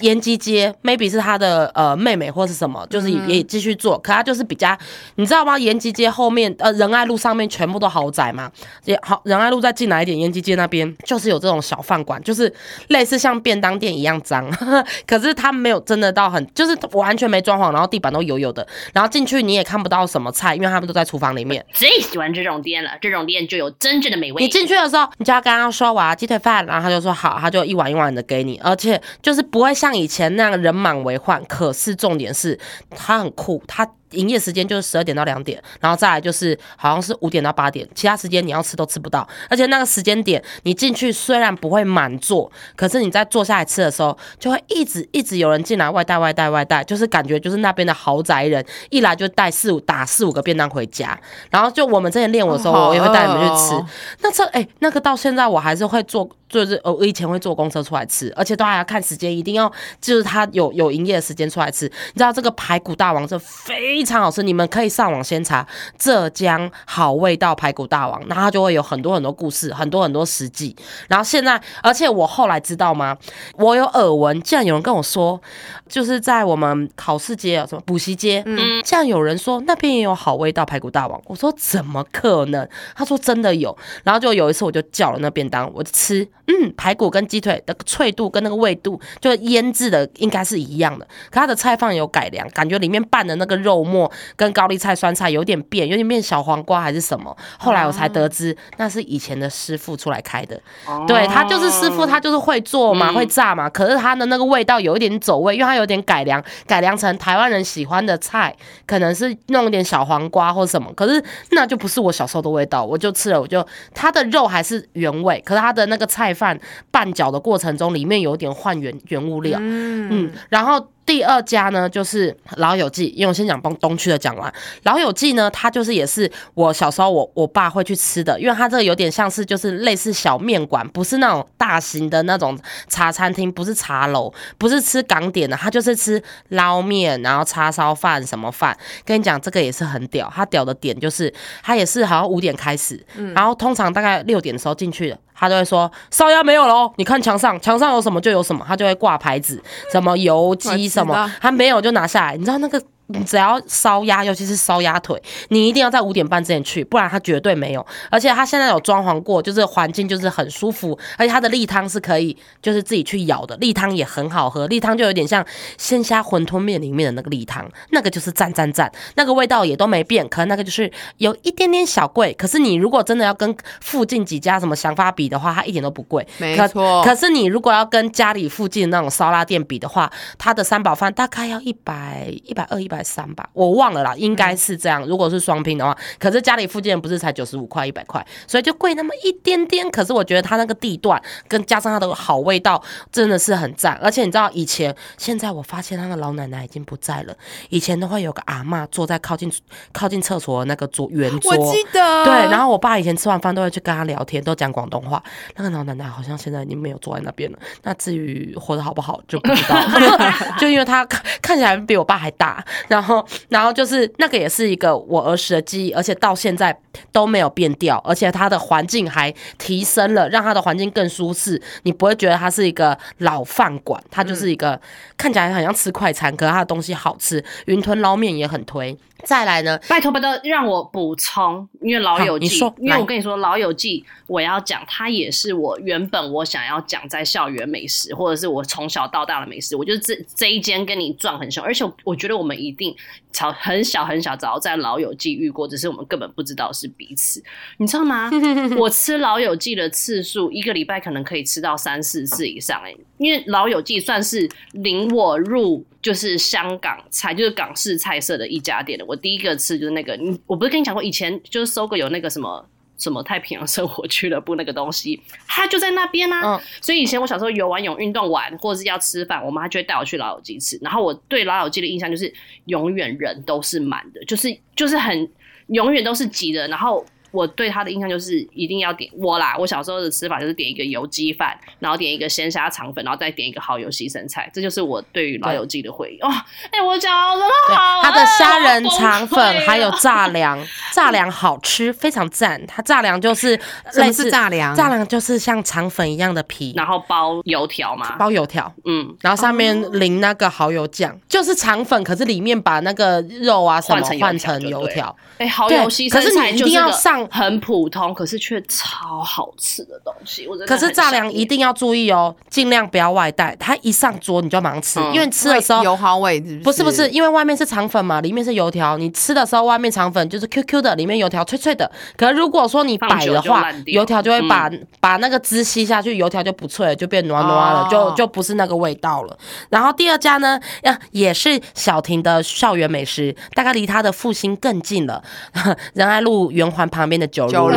[0.00, 4.74] 延吉街，maybe 是他的呃妹妹或是什么，就是也继续做，可他就是比较，
[5.16, 5.58] 你知道吗？
[5.58, 8.50] 延吉街后面呃仁爱路上面全部都豪宅嘛，
[8.86, 10.37] 也好仁爱路再进来一点，延吉。
[10.40, 12.52] 街那边就是有这种小饭馆，就是
[12.88, 14.48] 类似像便当店一样脏，
[15.06, 21.64] 可是它没有真的到很，就是完全没装潢，然后地板都油油的，然后进去你也看不到什么菜，因为他们都在厨房里面。
[21.72, 24.42] 最喜欢这种店了，这种店就有真正的美味。
[24.42, 31.44] 你进去的时候，你就要跟他说我要鸡腿饭，然后他就说好，他就一碗一碗的给你，而且就是不会像以前那样人满为患。
[31.46, 32.58] 可是重点是，
[32.90, 33.88] 他很酷，他。
[34.12, 39.26] 营业时间就是十二点到两点，然后再来就是好像是五点到八点，其他时间你要吃都吃不到。
[39.48, 51.18] 而且那个时间点你进去虽然不会满座，可是你在坐下来吃的时候，就会一直一直有人进来外带外带外带，就是感觉就是那边的豪宅人一来就带四五打四五个便当回家。
[51.50, 53.84] 然后就我们之前练舞的时候，我也会带你们去吃。
[54.20, 56.28] 那这哎，那个到现在我还是会做。
[56.48, 61.86] 就是我以前会坐公车出来吃，而且都还要看时间，一定要就是他有有营业的时间出来吃。
[61.86, 65.66] 你知道这个排骨大王这非常好吃，你们可以上网先查
[65.98, 70.74] 浙江好味道排骨大王，那它就会有很多很多故事，很多很多实际。
[71.08, 73.16] 然后现在，而且我后来知道吗？
[73.56, 75.40] 我有耳闻，竟然有人跟我说，
[75.88, 81.20] 就是在我们考试街啊，什么补习街，嗯，竟然有人说那边也有好味道排骨大王。
[81.26, 82.66] 我说怎么可能？
[82.94, 83.76] 他说真的有。
[84.04, 86.26] 然后就有一次我就叫了那便当，我就吃。
[86.50, 91.06] 嗯，排骨跟鸡腿的脆度跟那个味度，就腌制的应该是一样的。
[91.30, 97.36] 可它的菜放有改良，感觉里面拌的那个肉末跟高丽菜、酸菜有点变，有点变小黄瓜还是什么。
[97.58, 100.58] 后来我才得知，那是以前的师傅出来开的。
[101.06, 103.68] 对他就是师傅，他就是会做嘛，会炸嘛。
[103.68, 108.56] 可是他的那个味道有一点走味，因为他有点改良，改良成台湾人喜欢的菜，
[108.86, 110.90] 可能是弄一点小黄瓜或什么。
[110.94, 116.34] 可是那就不是我小时候的味道，我就吃了，我就它的肉还是原味，可是它的那个菜。
[116.38, 116.58] 饭
[116.92, 120.88] 拌搅的过程中，里面有点换原原物料，嗯，然后。
[121.08, 124.52] 第二家呢，就是老友记，因为我先讲东东区的讲完。
[124.82, 138.76] 老友记呢，它就是也是我小时候我我爸会去吃的，因为它这个有点像是就是类似小面馆，不是那种大型的那种茶餐厅，不是茶楼，不是吃港点的，它就是吃捞面，然后叉烧饭什么饭。
[139.06, 143.02] 跟你讲，这个也是很屌，它屌的点就是它也是好像五点开始，
[143.34, 149.58] 然后通常大概六点的时候进去的，他就会说烧鸭没有了哦，你看墙上墙上有什么就有什么，他就会挂牌子，
[149.90, 150.97] 什么油鸡。
[150.97, 151.30] 什么？
[151.40, 152.84] 他没有就拿下来，你知道那个你
[153.24, 157.84] 只要烧鸭，尤其是烧鸭腿，你一定要在五点半之前去，不然它绝对没有。
[158.10, 165.44] 而且它现在有装潢过，就是环境就是很舒服，而且它的例汤是可以就是自己去舀的，例汤也很好喝，例汤就有点像
[165.76, 185.04] 鲜虾馄饨面里面的那个例汤，那个就是赞赞赞，那个味道也都没变，可能那个就是有一点点小贵，可是你如果真的要跟附近几家什么想法比的话，它一点都不贵，没错可是你如果要跟家里附近那种烧腊店比的话，它的三宝饭大概要一百、一百二、一百三吧，我忘了啦，应该是这样。
[185.06, 189.90] 如果是双拼的话，可是家里附近不是才九十五块、一百块，所以就贵那么一点点。
[189.90, 193.98] 可是我觉得它那个地段跟加上它的好味道，真的是很赞。
[194.02, 197.34] 而且你知道以前，现在我发现那个老奶奶已经不在了，
[197.68, 199.50] 以前都会有个阿妈坐在靠近
[199.92, 205.22] 靠近厕所的那个桌圆桌，我记得，对，然后我爸以前吃完饭都会去跟他聊天，都讲广东话。
[205.56, 207.58] 那个老奶奶好像现在已经没有坐在那边了。
[207.82, 209.76] 那至于活得好不好就不知道，
[210.58, 216.76] 就因为她看看起来比我爸还大，然后然后就是那个也是一个我儿时的记忆，而且到现在
[217.12, 221.60] 都没有变掉，而且它的环境还提升了，让它的环境更舒适。
[221.82, 224.80] 你不会觉得它是一个老饭馆，它就是一个、
[225.16, 227.44] 看起来很像吃快餐，可是它的东西好吃。
[227.66, 228.96] 云吞捞面也很推。
[229.24, 239.74] 再来呢，拜托拜托，让我补充，因为《老友记你说》，因为我跟你说，《老友记》我要讲，它也是我原本我想要讲在校园美食，或者是我从小到大的美食。
[239.74, 242.96] 我就这这一间跟你撞很凶，而且我觉得我们一定
[243.30, 247.42] 早很小很小早在《老友记》遇过，只是我们根本不知道是彼此，
[247.76, 248.30] 你知道吗？
[248.78, 259.04] 我吃《老友记》的次数，一个礼拜可能可以吃到三四次以上、欸，因为《老友记》算是领我入就是香港菜，就是港式菜色的一家店的。
[259.04, 262.64] 我第一个吃就是那个，你我不是跟你讲过，以前就是搜狗有那个什么。
[262.98, 266.56] 什么太平洋生活俱乐部那个东西，它就在那边啊。
[266.56, 270.78] 嗯所以以前我小时候游完泳、运动完，或者是要吃饭，我妈就会带我去老友记吃。
[270.82, 272.32] 然后我对老友记的印象就是，
[272.66, 275.30] 永远人都是满的，就是就是很
[275.68, 276.66] 永远都是挤的。
[276.68, 279.54] 然后我对他的印象就是一定要点我啦。
[279.58, 284.50] 我小时候的吃法就是点一个油鸡饭，然后点一个鲜虾肠粉，然后再点一个蚝油西生菜。
[284.52, 286.18] 这就是我对于老友记的回忆。
[286.20, 286.28] 哦、
[286.70, 290.58] 哎、我讲真的对好，它的虾仁哎肠粉还有炸粮，
[290.92, 292.60] 炸粮好吃，非常赞。
[292.66, 293.58] 它炸粮就是
[293.94, 294.74] 类似炸粮？
[294.74, 305.16] 炸粮就是像肠粉一样的皮，然后包油条嘛，包油条，嗯，然后上面淋那个蚝油酱，就是肠粉，可是里面把那个肉啊什么换成油换成条。
[305.38, 310.46] 哎、蚝油西可生菜是你一定要就是个上很普通，可是却超好吃的东西。
[310.46, 313.56] 我可是炸粮一定要注意哦，尽量不要外带。
[313.58, 316.58] 它一上桌你就马上吃，嗯因为吃的时候油好味是不是？
[316.62, 318.96] 不是不是，因为外面是肠粉嘛，里面是油条。
[318.98, 321.90] 你吃的时候，外面肠粉就是 Q Q 的，里面油条脆脆的。
[322.16, 329.38] 可是如果说你摆的话油条就会把、把那个汁吸下去，油条就不脆了，就变糯糯了，哦就就不是那个味道了。
[329.70, 335.22] 然后第二家呢，呀也是小婷的校园美食，大概离她的复兴更近了，
[335.94, 337.76] 仁爱路圆环旁边的九如九如。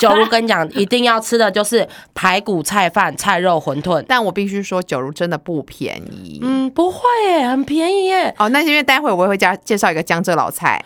[0.00, 4.04] 九如 跟你讲，一定要吃的就是排骨菜饭、菜肉馄饨。
[4.06, 6.38] 但我必须说，酒如真的不便宜。
[6.42, 8.34] 嗯，不会耶，很便宜耶。
[8.38, 10.84] 哦，那是因为待会我也会加介绍一个江浙老菜，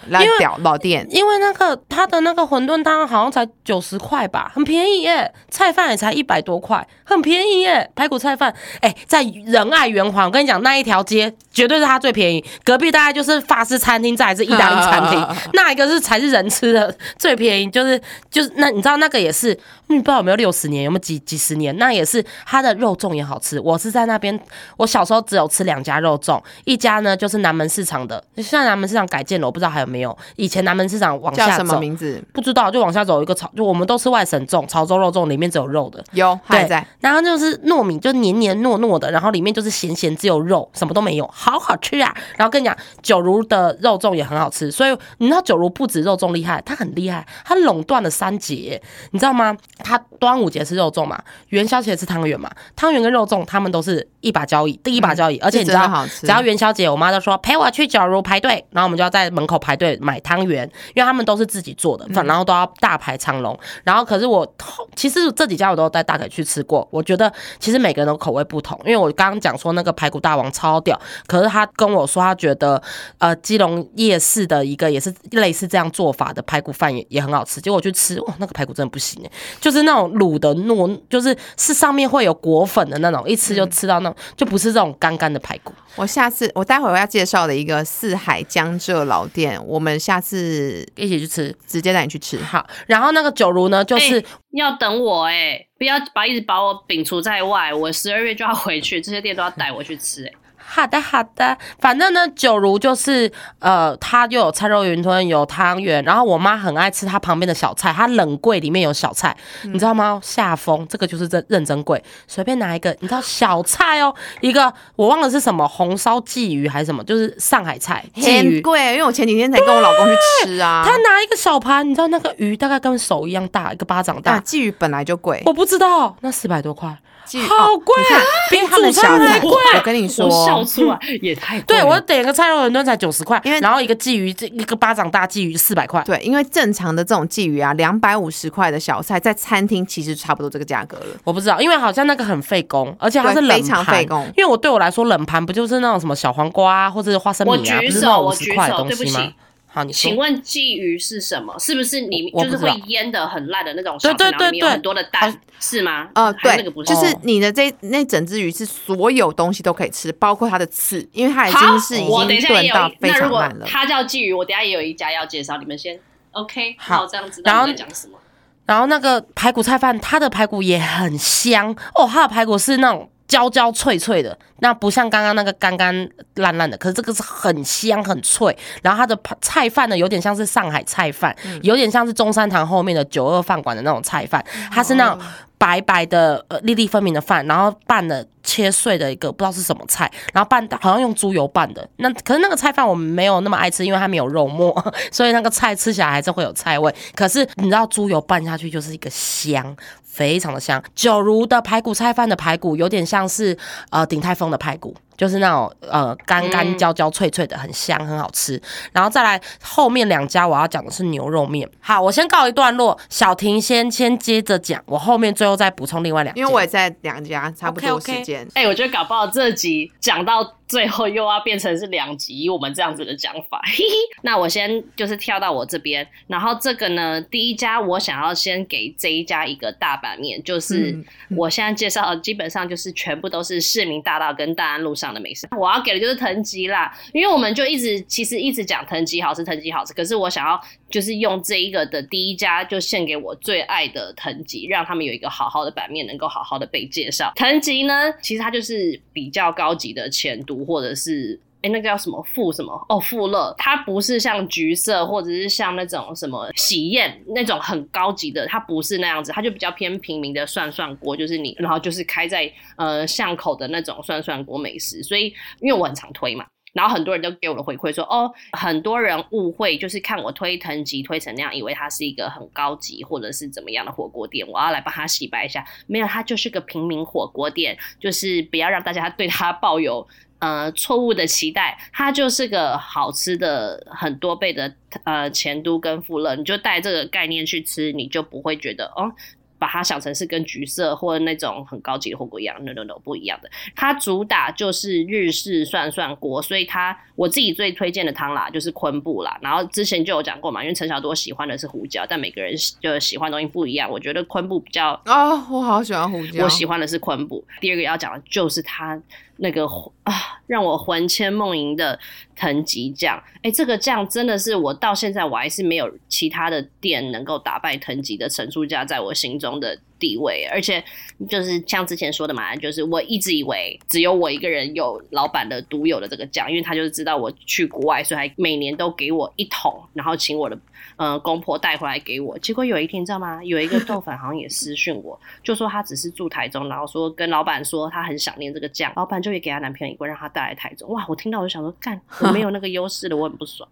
[0.62, 1.07] 老店。
[1.11, 5.33] 因为那个他的那个馄饨汤好像才九十块吧，很便宜耶。
[5.51, 7.90] 菜饭也才一百多块，很便宜耶。
[7.95, 12.45] 排骨菜饭，哎、在仁爱圆环，我跟你讲，那一条街绝对是它最便宜。
[12.64, 19.59] 隔壁大概就是法式餐厅，再来是意大利餐厅， 那一个是才是人吃的最便宜，就是就是那你知道那个也是，
[19.92, 21.76] 嗯，不知道有没有六十年，有没有几几十年？
[21.76, 23.61] 那也是它的肉粽也好吃。
[23.61, 24.38] 我是在那边，
[24.76, 30.16] 我小时候只有吃两家肉粽，一家呢就是南门市场的，现在南门市场改建了，我不知道还有没有。
[30.37, 32.22] 以前南门市场往叫什么，名字？
[32.33, 36.02] 不知道就往下走一个潮，就我们都吃外省粽，潮州肉粽里面只有肉的。
[36.12, 36.87] 有还在。
[37.00, 42.14] 然后就是糯米，就黏黏糯糯的，然后里面就是咸咸，只有肉，什么都没有，好好吃啊！
[42.37, 49.57] 然后跟你讲，九如的肉粽也很好吃，所以你知道九如不止肉粽厉害，它很厉害，它垄断了三节，你知道吗？
[49.83, 60.64] 它端午节吃肉粽嘛，元宵节吃汤圆嘛，汤圆跟肉粽他们都是一把交易，第一把交椅，而且你知道只要元宵节，我妈就说陪我去九如排队，然后我们就要在门口排队买汤圆，
[60.95, 63.59] 因为他们都是自己做的，反然后都要大排长龙。
[63.85, 64.47] 然后可是我
[64.95, 72.81] 其实这几家我都带大可去吃过，我觉得其实每个人的口味不同，因为我刚刚讲说那个排骨大王超屌，可是他跟我说他觉得
[73.18, 79.31] 呃基隆夜市的一个也是类似这样做法的排骨饭也也很好吃，结果我去吃哇那个排骨真的不行哎，
[79.62, 85.72] 就是那种卤的糯，就是是上面会有果粉的那种，一吃就吃到那种，就不是这种干干的排骨。
[85.94, 91.57] 我下次我待会我要介绍的一个四海江浙老店，我们下次一起去吃。
[91.66, 92.37] 直接带你去吃。
[92.42, 97.72] 好，然后那个九如呢，就是、哎要等我哎、不要把一直把我摒除在外。
[97.72, 100.33] 我十二月就要回去，这些店都要带我去吃哎、
[100.75, 110.19] 好的好的，反正呢，九如就是呃，它又有菜肉云吞，有汤圆，然后我妈很爱吃它旁边的小菜，它冷柜里面有小菜，你知道吗？
[110.23, 118.55] 下风这个就是认认真贵，随便拿一个，你知道小菜哦，一个我忘了是什么红烧鲫鱼还是什么，就是上海菜鲫鱼。
[118.55, 120.83] 很贵，因为我前几天才跟我老公去吃啊。
[120.87, 126.97] 他拿一个小盘，你知道那个鱼大概跟手一样大，一个巴掌啊，大，鲫鱼本来就贵，我不知道，那四百多块，
[127.40, 136.03] 好贵啊比主菜还贵我跟你说，我笑出来也太贵对了我点个菜肉馄饨才九十块，因为然后一个鲫鱼，这一个巴掌大鲫鱼四百块。
[136.05, 141.07] 对，因为正常的这种鲫鱼啊，两百五十块的小菜，在餐厅其实差不多这个价格了。
[141.25, 149.33] 我不知道，因为好像那个很费工，而且它是冷对非常盘费工因为我对我来说，冷盘不就是那种什么小黄瓜啊，或者是花生米啊，我不是那种五十块的手对不起东西吗？
[149.75, 150.17] 好，你说请。
[150.17, 151.59] 问鲫鱼是什么？
[151.59, 156.11] 是不是你就是会腌的很烂的那种小对对菜，然后里面有对很多的蛋，是吗？
[156.15, 163.65] 呃，对那个不，是，就是你的这那整只鱼是所有东西都可以吃，包括它的刺，因为它已经是已经炖到非常烂了。
[163.67, 165.99] 它叫鲫鱼，我等下也有一家要介绍，你们先
[166.33, 168.19] OK，好这样子然后讲什么。
[168.65, 178.55] 然后那个排骨菜饭，它的排骨也很香哦，它的排骨是那种焦焦脆脆的，那不像刚刚那个干干烂烂的，可是这个是很香很脆。
[178.83, 185.18] 然后它的排菜饭呢，有点像是上海菜饭，有点像是中山堂后面的九二饭馆的那种菜饭，它是那种
[185.57, 191.89] 白白的呃粒粒分明的饭，然后拌了切碎的一个不知道是什么菜，然后拌好像用猪油拌的。
[191.97, 194.76] 那可是那个菜饭我们没有那么爱吃，因为它没有肉末，
[195.11, 196.95] 所以那个菜吃起来还是会有菜味。
[197.14, 199.74] 可是你知道猪油拌下去就是一个香。
[200.13, 203.57] 非常的香，九如的排骨菜饭的排骨有点像是
[203.89, 208.61] 呃鼎泰丰的排骨，就是那种呃干干焦焦脆脆的，很香很好吃。
[208.93, 211.69] 然后再来后面两家我要讲的是牛肉面。
[211.81, 216.41] 好，我先告一段落，小婷先先接着讲，我后面最后再补充另外两家。
[216.41, 218.47] 因为我也在两家差不多时间。
[218.55, 223.61] 哎、我觉得搞不好这集讲到最后又要变成是两集，以我们这样子的讲法。
[223.65, 231.05] 嘿嘿，那我先就是跳到我这边，然后这个呢，第一家我想要先给这一家一个大版面，就是嗯
[231.37, 235.48] 我现在介绍的基本上就是全部都是市民大道跟大安路上的美食。
[235.59, 247.32] 我要给的就是藤吉啦，因为我们就一直其实一直讲藤吉好吃，藤吉好吃，可是我想要就是用这一个的第一家就献给我最爱的藤吉，让他们有一个好好的版面，能够好好的被介绍。
[247.34, 251.40] 藤吉呢，其实它就是比较高级的前读或者是。
[251.63, 252.23] 哎，那个叫什么？
[252.25, 252.87] 富什么？
[252.89, 265.27] 哦，富乐，它不是像橘色或者是像那种什么喜宴那种很高级的，它不是那样子，它就比较偏平民的涮涮锅，就是你，然后就是开在呃巷口的那种涮涮锅美食，所以
[265.61, 280.05] 因为我很常推嘛，然后很多人都给我的回馈说，哦，很多人误会，就是看我推藤吉推成那样，以为它是一个很高级或者是怎么样的火锅店，我要来帮他洗白一下，没有，它就是个平民火锅店，就是不要让大家对它抱有。
[280.43, 284.74] 呃，错误的期待，它就是个好吃的很多倍的
[285.05, 289.12] 呃前都跟富乐，你就带这个概念去吃，你就不会觉得哦，
[289.57, 293.49] 把它想成是跟橘色或者那种很高级的火锅一样，no no no 不一样的。
[293.76, 299.38] 它主打就是日式涮涮锅，所以它我自己最推荐的汤啦就是昆布啦。
[299.40, 303.88] 然后之前就有讲过嘛，因为陈小多喜欢的是胡椒，但每个人就喜欢的东西不一样。
[303.88, 306.43] 我觉得昆布比较哦，我好喜欢胡椒。
[306.43, 307.45] 我喜欢的是昆布。
[307.61, 309.01] 第二个要讲的就是它
[309.43, 309.66] 那个
[310.05, 310.14] 啊，
[310.47, 311.99] 让我魂牵梦萦的
[312.36, 313.20] 藤吉酱。
[313.43, 320.48] 哎，这个酱真的是我到现在我还是没有其他的店能够打败藤吉的陈醋酱在我心中的地位。
[320.50, 320.82] 而且
[321.28, 330.59] 就是像之前说的嘛，就是我一直以为只有我一个人有老板的独有的这个酱，因为他就是知道我去国外，所以还每年都给我一桶，然后请我的。
[330.96, 333.42] 呃，公婆带回来给我，结果有一天你知道吗？
[333.42, 340.88] 有一个豆粉好像也私讯我，就说他只是住台中，然后说跟老板说他很想念这个酱，老板就也给他男朋友一罐，让他带来台中。
[340.90, 343.66] 哇，我听到我就想说，干，我没有那个优势的，我很不爽。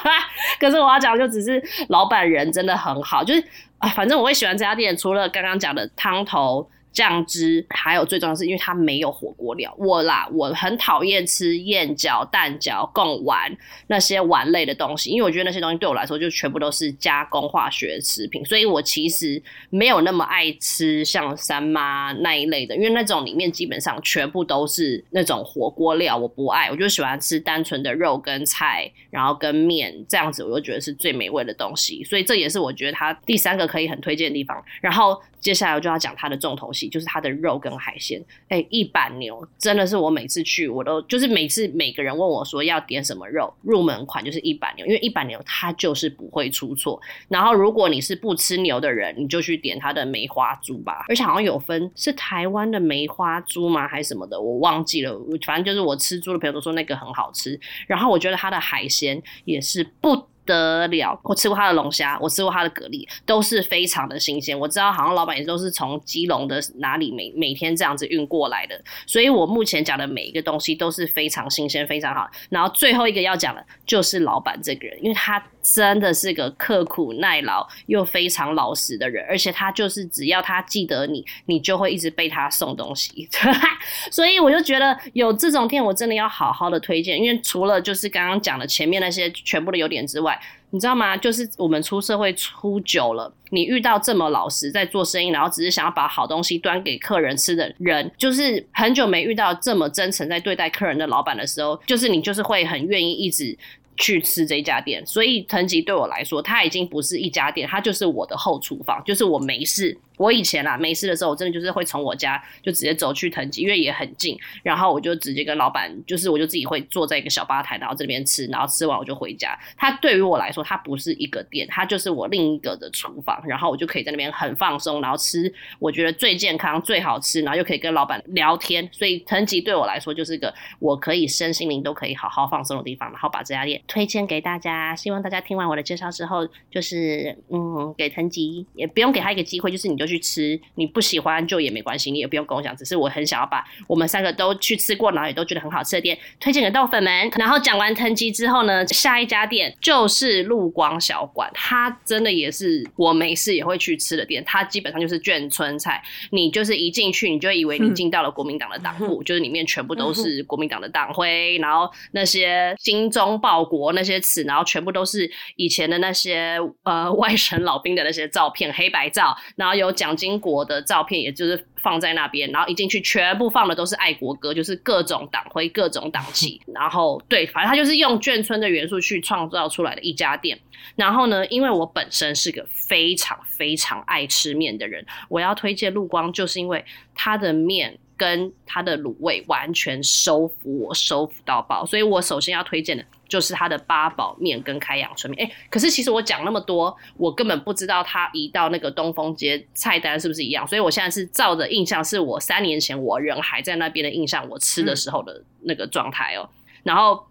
[0.60, 3.44] 可是我要讲，就只是老板人真的很好，就是
[3.82, 6.66] 啊，反正我会喜欢这家店，除了刚刚讲的汤头。
[6.92, 9.74] 酱汁，还有最重要的是，因为它没有火锅料。
[9.78, 13.50] 我啦，我很讨厌吃燕饺、蛋饺、贡丸
[13.86, 32.04] 那些丸类的东西，因为我觉得那些东西对我来说就全部都是加工化学食品，所以我其实没有那么爱吃像三妈那一类的，因为那种里面基本上全部都是那种火锅料，我不爱，我就喜欢吃单纯的肉跟菜，然后跟面这样子，我就觉得是最美味的东西。
[32.04, 34.62] 所以这也是我觉得它第三个可以很推荐的地方。
[34.80, 36.81] 然后接下来我就要讲它的重头戏。
[36.88, 38.22] 就是它的肉跟海鲜。
[38.48, 47.00] 哎，一板牛真的是我每次去，我都就是每次每个人问我说要点什么肉，入门款就是一板牛，因为一板牛它就是不会出错。
[47.28, 55.18] 然后如果你是不吃牛的人，你就去点它的梅花猪吧，而且好像有分是台湾的梅花猪吗，还是什么的，我忘记了。
[55.46, 60.31] 反正就是我吃猪的朋友都说那个很好吃，然后我觉得它的海鲜也是不。
[60.44, 61.18] 得了！
[61.22, 64.58] 我吃过他的龙虾，我吃过他的蛤蜊，都是非常的新鲜。
[64.58, 72.28] 我知道好像老板也都是从基隆的哪里每每天这样子运过来的，所以我目前讲的每一个东西都是非常新鲜、非常好。
[72.48, 83.28] 然后最后一个要讲的就是老板这个人，因为他真的是个刻苦耐劳又非常老实的人，而且他就是只要他记得你，你就会一直被他送东西。
[84.10, 90.38] 所以我就觉得有这种店，我真的要好好的推荐，因为除了就是刚刚讲的前面那些全部的优点之外。
[90.74, 91.14] 你知道吗？
[91.14, 103.54] 就是我们出社会出久了，你遇到这么老实在做生意，然后只是想要把好东西端给客人吃的人，就是很久没遇到这么真诚在对待客人的老板的时候，就是你就是会很愿意一直。
[103.96, 109.96] 去吃这家店，所以藤吉对我来说，它已经不是一家店，它就是我的后厨房，就是我没事。
[110.22, 119.58] 我以前啦没事的时候，我真的就是会从我家就直接走去藤吉，因为也很近，然后我就直接跟老板，就是我就自己会坐在一个小吧台，然后这边吃，然后吃完我就回家。
[119.76, 128.88] 它对于我来说，它不是一个店，它就是我另一个的厨房，然后我就可以在那边很放松，然后吃我觉得最健康、最好吃，然后又可以跟老板聊天。
[128.92, 133.82] 所以藤吉对我来说就是个我可以身心灵都可以好好放松的地方，然后把这家店。
[133.88, 147.30] 推荐给大家，希望大家听完我的介绍之后，就是嗯，给藤吉也不用给他一个机会，就是你就吃，你不喜欢就也没关系，你也不用跟我讲，只是我很想要把我们三个都去吃过，然后也都觉得很好吃的店推荐给豆粉们。
[147.36, 163.92] 然后讲完藤吉之后呢，下一家店就是陆光小馆，它真的也是我没事也会去吃的店，它基本上就是眷村菜，你就是一进去你就以为你进到了国民党的党部，就是里面全部都是国民党的党徽，然后那些精忠报国。
[163.94, 180.58] 那些词，然后全部都是以前的那些呃外省老兵的那些照片，黑白照，然后有蒋经国的照片，也就是放在那边，然后一进去全部放的都是爱国歌，就是各种党徽、各种党旗， 然后对，反正他就是用眷村的元素去创造出来的一家店。
[180.96, 186.84] 然后呢，因为我本身是个非常非常爱吃面的人，我要推荐陆光，就是因为
[187.14, 187.98] 它的面。
[188.22, 195.44] 跟它的卤味完全收服我，收服到爆，所以我首先要推荐的就是它的八宝面跟开阳春面。
[195.44, 206.48] 哎，可是其实我讲那么多，我根本不知道它移到那个东风街菜单是不是一样，所以我现在是照着印象，是我三年前我人还在那边的印象，我吃的时候的那个状态哦。
[206.84, 207.26] 然后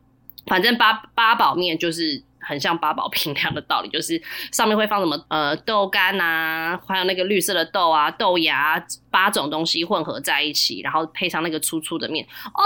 [0.46, 2.22] 反正八八宝面就是。
[2.44, 4.20] 很像八宝瓶那样的道理，就是
[4.52, 12.64] 上面会放什么呃豆干啊，还有那个绿色的豆啊、豆芽八种东西混合在一起，然后配上那个粗粗的面，哦，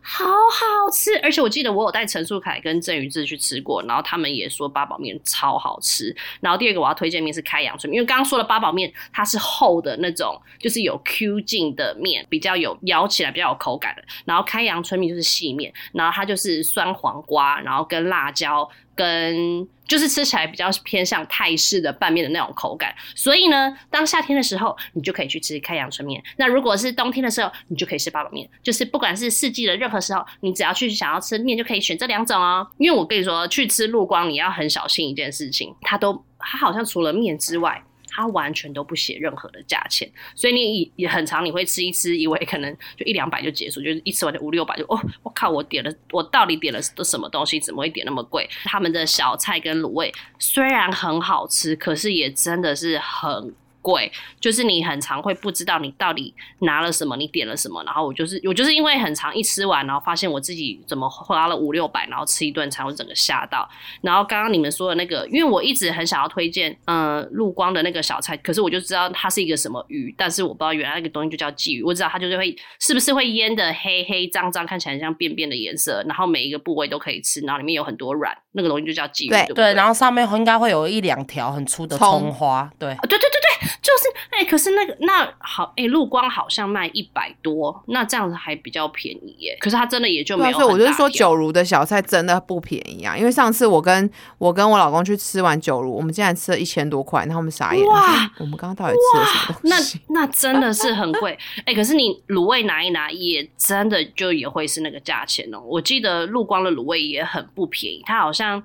[0.00, 1.16] 好好吃！
[1.22, 6.16] 而且我记得我有带陈树凯跟郑宇志去吃过，然后他们也说八宝面超好吃。
[6.40, 14.02] 然后第二个我要推荐面是开阳春面，因为刚刚说的八宝面它是厚的那种，就是有 Q 劲的面，比较有咬起来比较有口感的。
[14.24, 18.68] 然后开阳春面就是细面，然后它就是酸黄瓜，然后跟辣椒。
[18.94, 28.48] 跟就是吃起来比较偏向泰式的拌面的那种口感，所以呢，当夏天的时候，你就可以去吃开阳春面；那如果是冬天的时候，你就可以吃八宝面。
[28.62, 32.66] 就是不管是四季的任何时候，你只要去想要吃面，就可以选这两种哦。
[32.78, 37.82] 因为我跟你说，去吃陆光，你要很小心一件事情，它都它好像除了面之外。
[38.14, 48.48] 他完全都不写任何的价钱，所以你也很常，你会吃一吃，以为可能就一两百就结束，就是一吃完就五六百就哦，我靠，我点了，我到底点了都什么东西，怎么会点那么贵？
[48.64, 53.54] 他们的小菜跟卤味虽然很好吃，可是也真的是很。
[53.82, 54.10] 贵
[54.40, 63.68] 就是你很常会不知道你到底拿了什么，你点了什么，然后我就是我就是因为很常一吃完，然后发现我自己怎么花了五六百，然后吃一顿餐，我整个吓到。
[64.00, 83.71] 然后刚刚你们说的那个，因为我一直很想要推荐，嗯，陆光的那个小菜，可是我就知道它是一个什么鱼，但是我不知道原来那个东西就叫鲫鱼，我知道它就是会是不是会腌的黑黑脏脏，看起来像便便的颜色，然后每一个部位都可以吃，然后里面有很多软，那个东西就叫鲫鱼，对对，然后上面应该会有一两条很粗的葱花，对，对对对对。
[83.80, 89.56] 就是哎，可是那个那好哎，陆光好像卖一百多，那这样子还比较便宜耶。
[89.60, 90.58] 可是它真的也就没有。
[90.58, 93.16] 所以我就是说，九如的小菜真的不便宜啊。
[93.16, 97.86] 因为上次我跟我跟我老公去吃完九如，我们竟然吃了一千多块，然后我们傻眼。
[97.86, 98.30] 哇！
[98.38, 100.00] 我们刚刚到底吃了什么东西？
[100.08, 101.74] 那那真的是很贵 哎。
[101.74, 105.60] 可是你卤味拿一拿，也真的就也会是那个价钱哦。
[105.60, 108.62] 我记得陆光的卤味也很不便宜，它好像。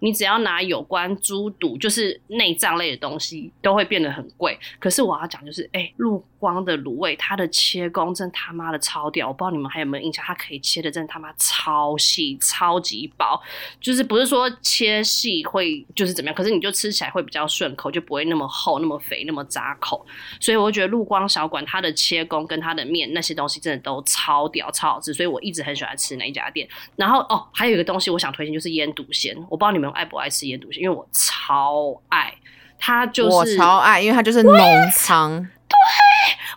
[0.00, 4.58] 你只要拿有关猪肚，就是内脏类的东西，都会变得很贵。
[4.78, 13.40] 可是我要讲就是，哎，路光的卤味，它的切工真他妈的超屌，我不知道你们还有没有印象，它可以切的真他妈超细、超级薄，
[13.80, 20.06] 就是不是说切细会就是怎么样，可是你就吃起来会比较顺口，就不会那么厚、那么肥、那么扎口。
[20.40, 26.68] 所以我觉得陆光小馆它的切工跟它的面那些东西真的都超屌、超好吃，所以我一直很喜欢吃那一家店。
[26.96, 32.34] 然后哦，还有一个东西我想推荐就是腌笃鲜，我不知道你们爱不爱吃腌笃鲜，因为我超爱。
[32.80, 34.56] 它就是我超爱，因为它就是浓
[34.96, 35.48] 汤。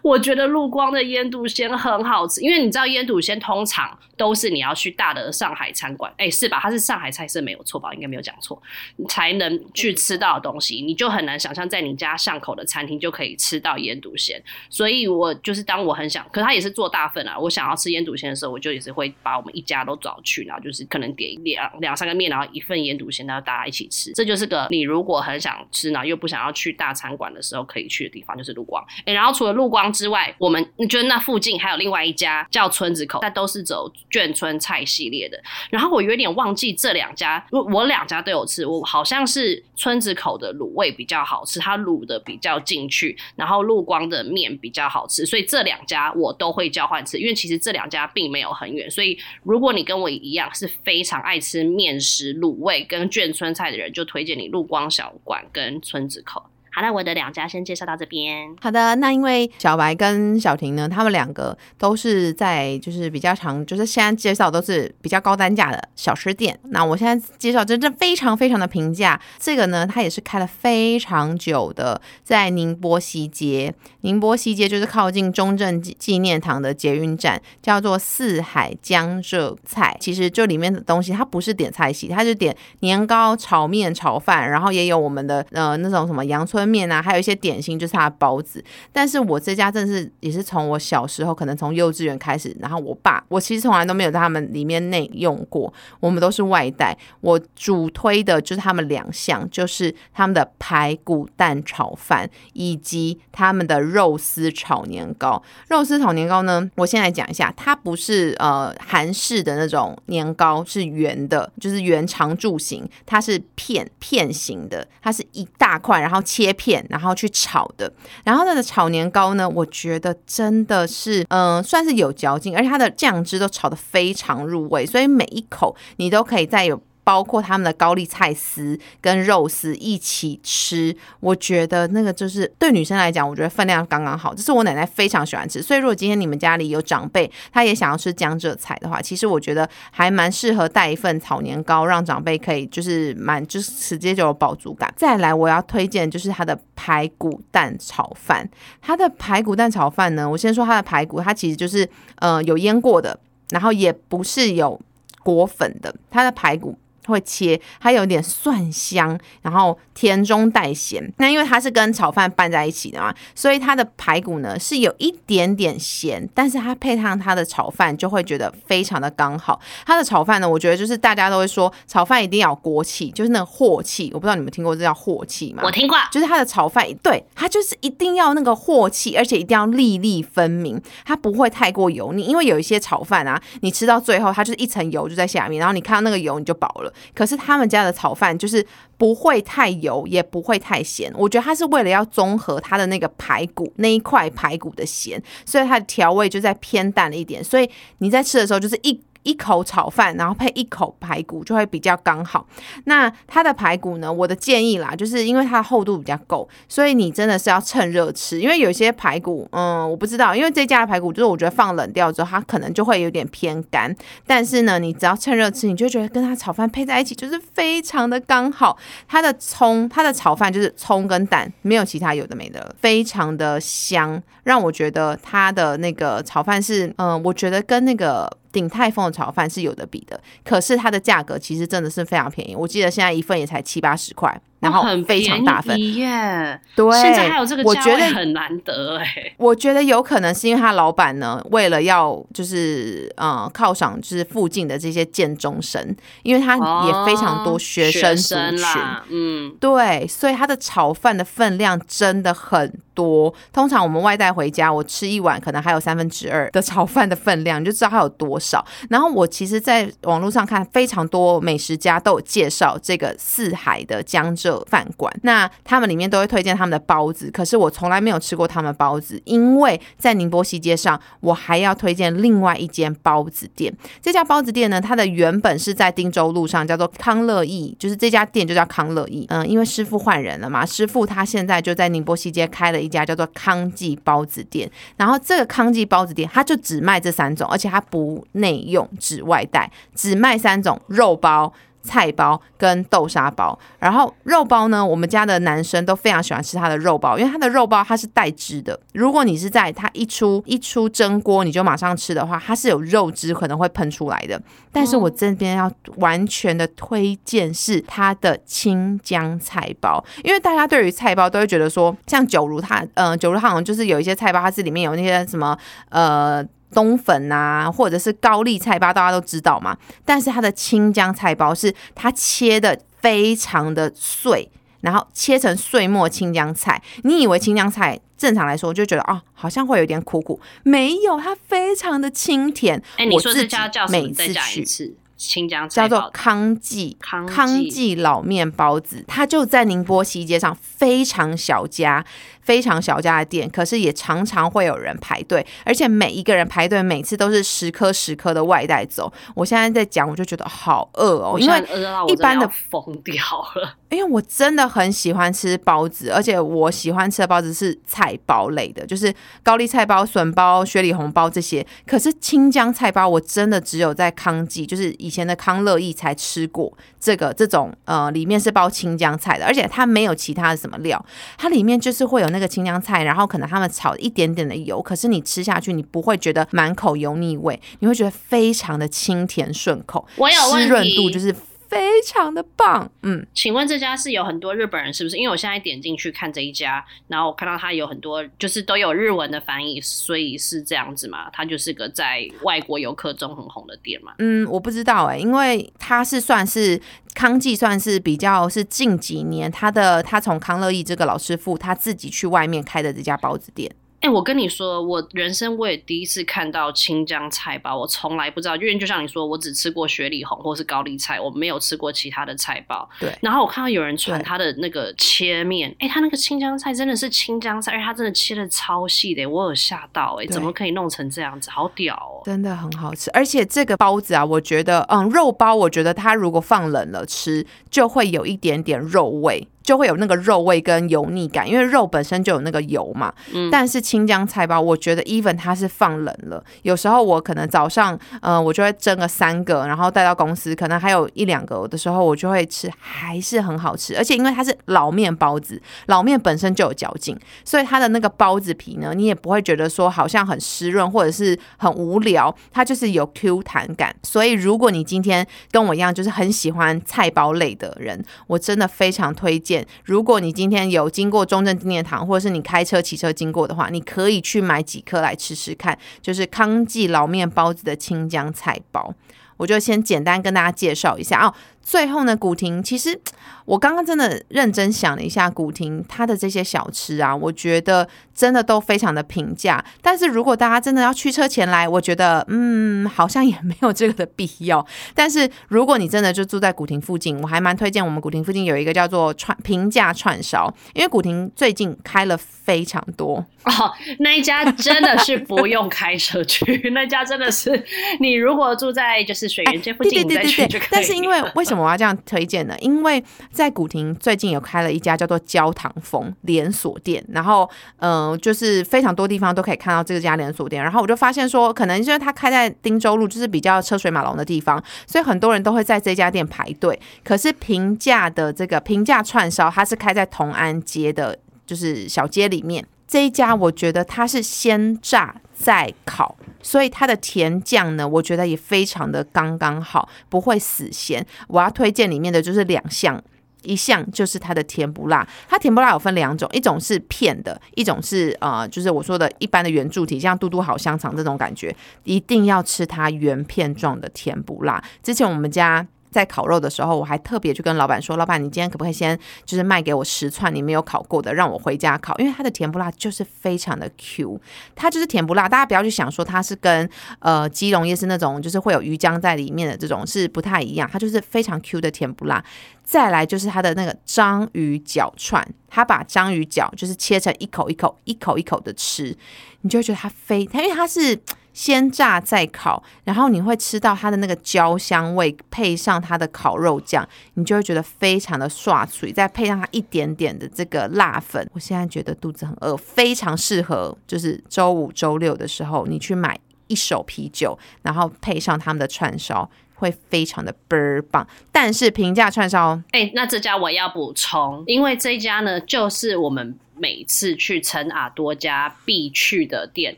[0.01, 6.59] 我觉得陆光的腌笃鲜很好吃，因为你知道腌笃鲜通常都是你要去大的上海餐馆，哎，是吧？
[6.61, 7.93] 它是上海菜色没有错吧？
[7.93, 8.61] 应该没有讲错，
[9.07, 14.41] 才能去吃到的东西，你就很难想象在你家巷口的餐厅就可以吃到腌笃鲜。
[14.69, 24.11] 所以我就是当我很想，可它也是做大份啊，我想要吃腌笃鲜的时候，我就也是会把我们一家都找去，然后就是可能点两两三个面，然后一份腌笃鲜，然后大家一起吃。
[24.13, 28.83] 这就是个你如果很想吃，然后又不想要去大餐馆的时候可以去的地方，就是陆光。
[29.05, 35.41] 哎，然后除了陆光之外，我们你觉得那附近还有另外一家叫村子口，但都是走眷村菜系列的。
[35.69, 56.43] 然后我有点忘记这两家，我我两家都有吃，我好像是村子口的卤味比较好吃，它卤的比较进去，然后陆光的面比较好吃，所以这两家我都会交换吃，因为其实这两家并没有很远，所以如果你跟我一样是非常爱吃面食、卤味跟眷村菜的人，就推荐你陆光小馆跟村子口。
[56.73, 58.55] 好，那我的两家先介绍到这边。
[58.61, 66.57] 好的，那因为小白跟小婷呢，他们两个都是在就是比较长，就是现在介绍都是比较高单价的小吃店。
[66.69, 73.73] 那我现在介绍真正非常非常的平价，这个呢，它也是开了非常久的，在宁波西街。
[74.01, 79.95] 宁波西街就是靠近中正纪纪念堂的捷运站，叫做四海江浙菜。
[79.99, 88.63] 其实就里面的东西，它不是点菜系，它就点年糕、炒面、炒饭，然后也有我们的呃那种什么阳春面啊，还有一些点心，就是它的包子。
[88.91, 96.97] 但是我这家真的是也是从我小时候，可能从幼稚园开始，然后我爸，我其实从来都没有在他们里面内用过，我们都是外带。
[97.21, 105.41] 我主推的就是他们两项，就是他们的排骨蛋炒饭以及他们的肉丝炒年糕。
[105.67, 117.91] 肉丝炒年糕呢，我先来讲一下，它不是呃韩式的那种年糕，是圆的，就是圆长柱形，它是片片形的，它是一大块，然后切片，然后去炒的。
[118.23, 126.81] 然后它的炒年糕呢，我觉得真的是嗯、算是有嚼劲，而且它的酱汁都炒的非常入味，所以每一口你都可以在有。
[127.03, 134.33] 包括他们的高丽菜丝跟肉丝一起吃，我觉得那个就是对女生来讲，我觉得分量刚刚好。
[134.33, 144.93] 这是我奶奶非常喜欢吃，所以如果今天你们家里有长辈，他也想要吃江浙菜的话，其实我觉得还蛮适合带一份炒年糕，让长辈可以就是蛮就是直接就有饱足感。
[144.95, 148.47] 再来，我要推荐就是它的排骨蛋炒饭。
[148.81, 154.79] 它的排骨蛋炒饭呢，我先说它的排骨，它其实就是呃有腌过的，然后也不是有
[155.23, 156.77] 裹粉的，它的排骨。
[157.05, 161.11] 会切，它有点蒜香，然后甜中带咸。
[161.17, 169.59] 那因为它是跟炒饭拌在一起的嘛，所以它的排骨呢是有一点点咸，但是它配上它的炒饭就会觉得非常的刚好。
[169.85, 174.09] 它的炒饭呢，我觉得就是大家都会说炒饭一定要有锅气，就是那个镬气。
[174.13, 175.63] 我不知道你们听过这叫镬气吗？
[175.65, 182.23] 我听过，就是它的炒饭，对它就是一定要那个镬气，而且一定要粒粒分明，它不会太过油腻。
[182.23, 186.90] 因为有一些炒饭啊，你吃到最后它就是一层油就在下面，然后你看到那个油你就饱了。
[187.13, 188.65] 可是他们家的炒饭就是
[188.97, 191.11] 不会太油，也不会太咸。
[191.15, 197.43] 我觉得它是为了要综合它的那个排骨那一块排骨的咸，所以它的调味就在偏淡了一点。
[197.43, 197.69] 所以
[197.99, 198.99] 你在吃的时候就是一。
[199.23, 202.47] 一口炒饭，然后配一口排骨，就会比较刚好。
[202.85, 204.11] 那它的排骨呢？
[204.11, 208.39] 我的建议啦，就是因为它的厚度比较够，所以你真的是要趁热吃。
[208.39, 213.95] 因为有些排骨，嗯，我不知道，因为这家的排骨就是我觉得放冷掉之后，它可能就会有点偏干。
[214.25, 218.77] 但是呢，你只要趁热吃，你就觉得跟它炒饭配在一起就是非常的刚好。
[219.07, 228.40] 它的葱，它的炒饭就是葱跟蛋，没有其他有的没的，非常的香，让我觉得它的那个炒饭是，嗯，我觉得跟那个。
[228.51, 232.55] 鼎泰丰的炒饭是有的比的，可是它的价格其实真的是非常便宜。
[232.55, 235.75] 我记得现在一份也才七八十块，然后很非常大份。
[235.75, 236.61] 便宜耶！
[236.75, 239.33] 对，现在还有这个我觉得很难得哎。
[239.37, 246.55] 我觉得有可能是因为他老板呢，为了要就是呃犒赏就是附近的这些建中生，因为他
[246.85, 253.33] 也非常多学生族群，啦，嗯，对，所以他的炒饭的分量真的很多。
[253.51, 258.63] 通常我们外带回家，我吃一碗可能还有三分之二的炒饭的分量，你就知道它有多少。
[258.89, 273.73] 然后我其实在网络上看非常多美食家都有介绍这个四海的江浙舍饭馆，那他们里面都会推荐他们的包子，可是我从来没有吃过他们包子，因为在宁波西街上，我还要推荐另外一间包子店。
[274.01, 279.25] 这家包子店呢，它的原本是在汀州路上，叫做康乐意，就是这家店就叫康乐意。
[279.29, 284.69] 嗯，因为师傅换人了嘛，师傅他现在就在宁波西街开了一家叫做康记包子店。
[284.97, 291.53] 然后这个康记包子店，它就只卖这三种，而且它不内用，只外带，只卖三种肉包。
[291.83, 298.79] 菜包跟豆沙包，然后肉包呢，我们家的男生都非常喜欢吃它的肉包，因为它的肉包它是带汁的。
[298.93, 304.41] 如果你是在它一出一出蒸锅你就马上吃的话，它是有肉汁可能会喷出来的。
[304.71, 315.57] 但是我这边要完全的推荐是它的青江菜包，因为大家对于菜包都会觉得说，像九如它，嗯，九如它好像就是有一些菜包，它是里面有那些什么，
[315.89, 316.45] 呃。
[316.73, 319.77] 冬粉啊，或者是高丽菜包，大家都知道嘛。
[320.05, 324.49] 但是它的青江菜包是它切的非常的碎，
[324.81, 326.81] 然后切成碎末青江菜。
[327.03, 332.81] 你以为青江菜正常来说就觉得哦，好像会有点苦苦，没有，它非常的清甜。
[332.97, 334.13] 哎，你说这家叫什么？
[334.13, 334.95] 再讲一次。
[335.17, 342.03] 青江叫做康记康记老面包子，它就在宁波西街上，非常小家。
[342.41, 349.11] 非常小家的店，可是也常常会有人排队，而且每一个人排队每次都是十颗十颗的外带走。
[349.35, 351.63] 我现在在讲，我就觉得好饿哦，因为
[352.07, 353.15] 一般的疯掉
[353.55, 353.77] 了。
[353.91, 359.13] 因为我真的很喜欢吃包子，而且我喜欢吃的包子是菜包类的，就是
[359.43, 361.65] 高丽菜包、笋包、雪里红包这些。
[361.85, 366.71] 可是青江菜包，我真的只有在康记，就是以前的康乐意才吃过
[367.01, 371.05] 这个这种呃，里面是包青江菜的，而且它没有其他的什么料，
[371.37, 380.05] 它里面就是会有那个青江菜，然后可能他们炒一点点的油，可是你吃下去，你不会觉得满口油腻味，你会觉得非常的清甜顺口，
[380.51, 381.35] 湿润度就是。
[381.71, 385.15] 非常的棒，嗯，请问这家是有很多日本人是不是？
[385.15, 391.29] 因为我现在点进去看这一家，然后我看到它有很多就是都有日文的翻译，所以是这样子嘛？
[391.31, 394.11] 它就是个在外国游客中很红的店嘛？
[394.17, 396.81] 嗯，我不知道哎，因为它是算是
[397.13, 403.73] 康记，算是比较是近几年他的他从康乐意这个老师傅他自己去外面开的这家包子店。
[404.01, 412.89] 哎，我跟你说，我人生我也第一次看到青江菜包，我从来不知道，因为就像你说，我只吃过雪里红或是高丽菜，我没有吃过其他的菜包。
[412.99, 413.15] 对。
[413.21, 421.51] 然后我看到有人传他的那个切面，哎，他那个青江菜真的是青江菜，而且他真的切的超细的，我有吓到，哎，怎么可以弄成这样子？
[421.51, 422.25] 好屌哦！
[422.25, 429.47] 真的很好吃，而且这个包子啊，我觉得，嗯，肉包，我觉得它如果放冷了吃，就会有一点点肉味。
[429.63, 433.13] 就会有那个肉味跟油腻感，因为肉本身就有那个油嘛。
[433.33, 433.49] 嗯。
[433.51, 436.43] 但是青江菜包，我觉得 even 它是放冷了。
[436.63, 443.95] 有时候我可能早上，呃，我就会蒸个三个，然后带到公司，可能还有一两个的时候，我就会吃，还是很好吃。
[443.97, 453.95] 而且因为它是老面包子，老面本身就有嚼劲，所以它的那个包子皮呢，你也不会觉得说好像很湿润或者是很无聊，它就是有 Q 弹感。
[454.03, 459.50] 所以如果你今天跟我一样，就是很喜欢菜包类的人，我真的非常推荐。
[459.83, 468.93] 如果你今天有经过中正纪念堂，或者是你开车、骑车经过的话，你可以去买几颗来吃吃看，就是康记老面包子的清江菜包。
[469.37, 471.33] 我就先简单跟大家介绍一下哦。
[471.63, 472.99] 最后呢，古亭其实
[473.45, 479.63] 我刚刚真的认真想了一下，古亭它的这些小吃啊，我觉得真的都非常的平价。
[479.81, 484.65] 但是如果大家真的要驱车前来，我觉得嗯，好像也没有这个的必要。
[484.93, 493.71] 但是如果你真的就住在古亭附近，我还蛮推荐我们古亭附近有一个叫做串平价串烧，因为古亭最近开了非常多哦。
[493.99, 497.63] 那一家真的是不用开车去， 那家真的是
[497.99, 500.69] 你如果住在就是水源街附近，你再去就可以。
[500.71, 502.55] 但是因为为什什么我要这样推荐呢？
[502.59, 507.49] 因为在古亭最近有开了一家叫做焦糖风连锁店，然后
[507.79, 510.63] 嗯，就是非常多地方都可以看到这家连锁店。
[510.63, 516.79] 然后我就发现说，可能因为它开在汀州路，就是比较车水马龙的地方，所以很多人都会在这家店排队。
[517.03, 522.65] 可是平价的这个平价串烧，它是开在同安街的，就是小街里面。
[522.91, 531.07] 这一家我觉得它是先炸再烤，所以它的甜酱呢，我觉得也非常的刚刚好，不会死咸。
[531.29, 533.01] 我要推荐里面的就是两项，
[533.43, 535.07] 一项就是它的甜不辣。
[535.29, 544.61] 它甜不辣有分两种，一种是片的，一种是呃，就是我说的一般的圆柱体，像嘟嘟好香肠这种感觉，一定要吃它圆片状的甜不辣。
[544.83, 545.65] 之前我们家。
[545.91, 551.95] 在烤肉的时候，我还特别去跟老板说：“老板，你今天可不可以先就是卖给我十串你没有烤过的，让我回家烤？
[551.97, 554.19] 因为它的甜不辣就是非常的 Q，
[554.55, 555.27] 它就是甜不辣。
[555.27, 556.67] 大家不要去想说它是跟
[556.99, 562.23] 呃基隆夜市那种就是会有鱼浆在里面的这种是不太一样，它就是非常 Q 的甜不辣。
[562.63, 568.95] 再来就是它的那个章鱼脚串，它把章鱼脚就是切成一口一口一口一口的吃，
[569.41, 570.97] 你就会觉得它非它因为它是。”
[571.33, 581.25] 先炸再烤，然后你会吃到它的那个焦香味，配上它的烤肉酱，你就会觉得非常的爽脆，再配上它一点点的这个辣粉。
[581.33, 591.07] 我现在觉得肚子很饿，非常适合就是周五、周六的时候，你去买一手啤酒，然后配上他们的串烧，会非常的倍儿棒。
[591.31, 596.37] 但是平价串烧，哎，那这家我要补充，因为这一家呢，就是我们。
[596.61, 599.75] 每次去陈阿多家必去的店，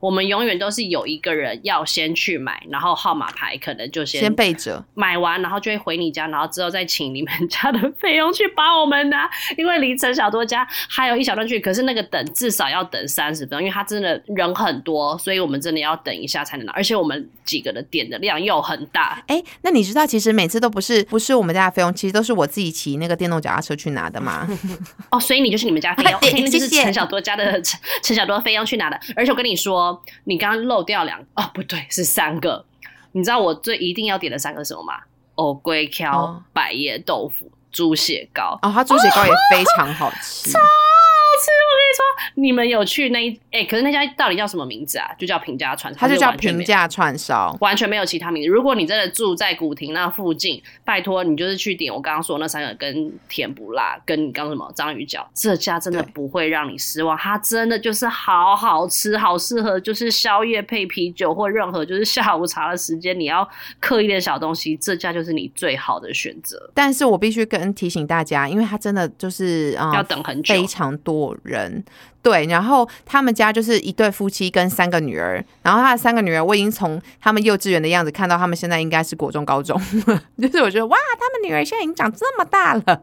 [0.00, 19.22] 我们永远都是有一个人要先去买，然后号码牌可能就先先备着，买完然后就会回你家，然后之后再请你们家的费用去帮我们拿，因为离陈小多家还有一小段距离，可是那个等至少要等三十分钟，因为他真的人很多，所以我们真的要等一下才能拿，而且我们几个的点的量又很大。
[19.26, 24.48] 哎，那你知道其实每次都不是不是我们家的费用，其实都是我自己骑那个电动脚踏车去拿的吗？
[25.12, 26.20] 哦，所以你就是你们家费用。
[26.58, 28.98] 就是陈小多家的陈陈小多飞扬去哪的？
[29.16, 32.64] 而且我跟你说，你刚刚漏掉两哦，不对，是三个。
[33.12, 34.94] 你知道我最一定要点的三个什么吗？
[35.36, 38.58] 藕龟壳、百叶豆腐、猪血糕。
[38.62, 40.52] 哦，它猪血糕也非常好吃。
[41.40, 45.06] 是，我跟你说，你们有去那一哎，可是那家到底叫什么名字啊？
[45.18, 48.48] 就叫平价串烧，它就叫平价串烧，完全没有其他名字。
[48.48, 57.16] 如果你真的住在古亭那附近，拜托你就是去点我刚刚说那三个，跟甜不辣，跟你刚什么章鱼脚，这家真的不会让你失望。
[57.16, 63.48] 它真的就是好好吃，好适合就是宵夜配啤酒或任何就是下午茶的时间，你要
[63.80, 66.70] 刻意的小东西，这家就是你最好的选择。
[66.74, 71.23] 但是我必须跟提醒大家，因为它真的就是啊，要等很久，非常多。
[71.44, 71.84] 人
[72.22, 79.78] 对，然后他们家就是一对夫妻跟三个女儿，然后他的三个女儿，我已经从他们幼稚园的样子看到他们现在应该是国中、高中，
[80.40, 83.02] 就是我觉得哇，他们女儿现在已经长这么大了。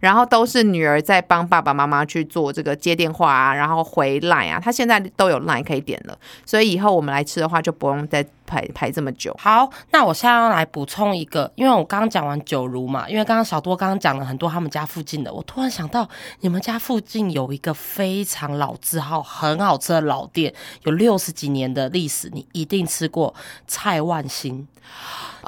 [0.00, 9.36] 然后都是女儿在帮爸爸妈妈去做这个接电话啊，然后回来啊，他现在都有 line 可以点了，所以以后我们来吃的话就不用再排排这么久。
[9.38, 16.08] 好，那我现在要来补充一个，因为我刚刚讲完九如嘛，因为刚刚小多刚刚讲了很多他们家附近的，我突然想到
[16.40, 20.52] 你们家附近有一个非常老字号、很好吃的老店，
[20.84, 23.34] 有六十几年的历史，你一定吃过
[23.66, 24.66] 蔡万兴。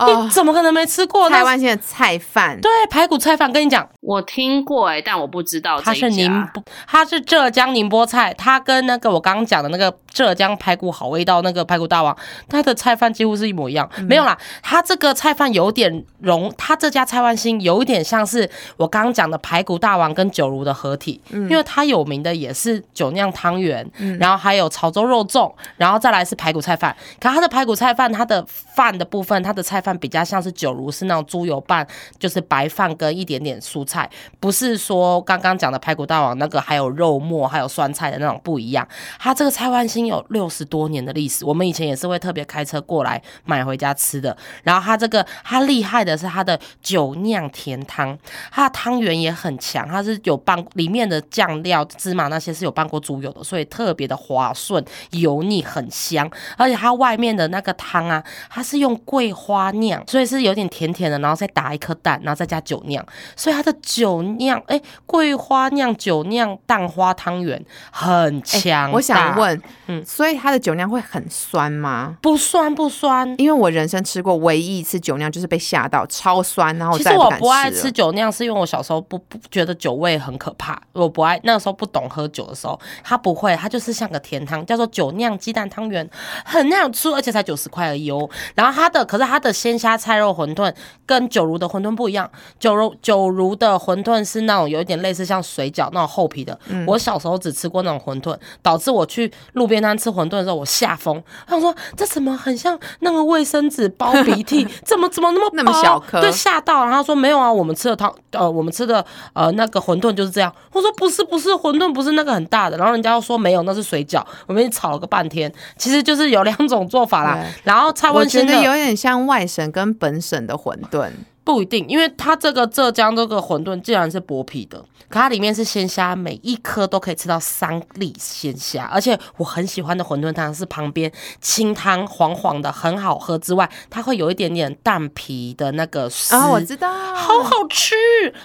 [0.07, 2.59] 你怎么可能没吃过台湾县的菜饭？
[2.61, 12.17] 对，排骨菜饭，跟你讲，我听过哎，但我不知道它是宁波，它是浙江宁波菜，它跟那个我刚刚讲的那个浙江排骨好味道那个排骨大王，
[12.49, 13.89] 它的菜饭几乎是一模一样。
[14.09, 23.89] 没有啦，他这个菜饭有点融，他这家菜万兴有一点像是我刚刚讲的排骨大王跟九如的合体，因为它有名的也是酒酿汤圆，
[24.19, 26.97] 然后还有潮州肉粽，然后再来是排骨菜饭。
[27.21, 29.91] 可它的排骨菜饭，它的饭的部分，它的菜饭。
[30.01, 31.87] 比较像是酒如是那种猪油拌，
[32.19, 38.87] 就是白饭跟一点点蔬菜，不是说刚刚讲的排骨大王那个还有肉末还有酸菜的那种不一样。
[39.19, 44.37] 他这个蔡万兴有六十多年的历史，我们以前也是会特别开车过来买回家吃的。
[44.63, 48.17] 然后它这个它厉害的是它的酒酿甜汤，
[48.51, 59.71] 它的汤圆也很强，它是有拌里面的酱料芝麻那些是有拌过猪油的，所以特别的滑顺油腻很香，而且它外面的那个汤啊，它是用桂花。
[59.71, 63.07] 酿，所以是有点甜甜的，然后再打一颗蛋，然后再加酒酿，
[63.37, 68.91] 所以它的酒酿，哎，桂花酿酒酿蛋花汤圆很强。
[68.91, 72.17] 我想问，嗯，所以它的酒酿会很酸吗？
[72.21, 86.07] 不酸不酸，因为我人生吃过唯一一次酒酿，就是被吓到超酸，然后其实我不爱吃酒酿，是因为我小时候不不觉得酒味很可怕，我不爱那个时候不懂喝酒的时候，它不会，它就是像个甜汤，叫做酒酿鸡蛋汤圆，
[86.45, 88.29] 很好吃，而且才九十块而已哦。
[88.55, 89.71] 然后它的，可是它的鲜。
[89.71, 90.75] 鲜虾菜肉馄饨
[91.07, 96.59] 跟九如的馄饨不一样，九如九如的馄饨是那种有一点类似像水饺那种厚皮的。
[96.89, 104.67] 我小时候只吃过那种馄饨，导致我去路边摊吃馄饨的时候我吓疯，他说这怎么很像那个卫生纸包鼻涕？
[104.85, 106.21] 怎么怎么那么那么小颗？
[106.21, 106.85] 对，吓到。
[106.85, 110.55] 然后说没有啊，我们吃的汤呃，我们吃的呃那个馄饨就是这样。
[110.73, 112.77] 我说不是不是，馄饨不是那个很大的。
[112.77, 114.23] 然后人家又说没有，那是水饺。
[114.47, 117.39] 我们吵了个半天，其实就是有两种做法啦。
[117.65, 119.71] 然后蔡文我觉得有点像外省。
[119.71, 121.09] 跟本省的馄饨
[121.43, 124.79] 不一定，因为它这个浙江这个馄饨既然是薄皮的，
[125.09, 131.11] 可它里面是鲜虾，每一颗都可以吃到三粒鲜虾，而且我很喜欢的馄饨汤是旁边
[131.41, 137.95] 清汤黄黄的，很好喝之外，它会有一点点蛋皮的那个丝，啊，我知道，好好吃，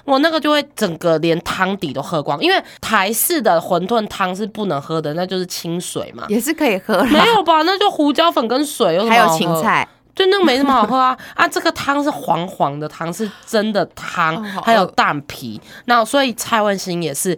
[0.06, 6.26] 我那个就会整个连汤底都喝光，因为台式的馄饨汤是不能喝的，那就是清水嘛。
[6.30, 7.62] 也是可以喝啦，没有吧？
[7.64, 11.48] 那就胡椒粉跟水，有什么还有芹菜，对，那个没什么好喝啊 啊！
[11.48, 15.62] 这个汤是黄黄的汤，是真的汤，还有蛋皮。
[15.86, 17.38] 那所以蔡万兴也是。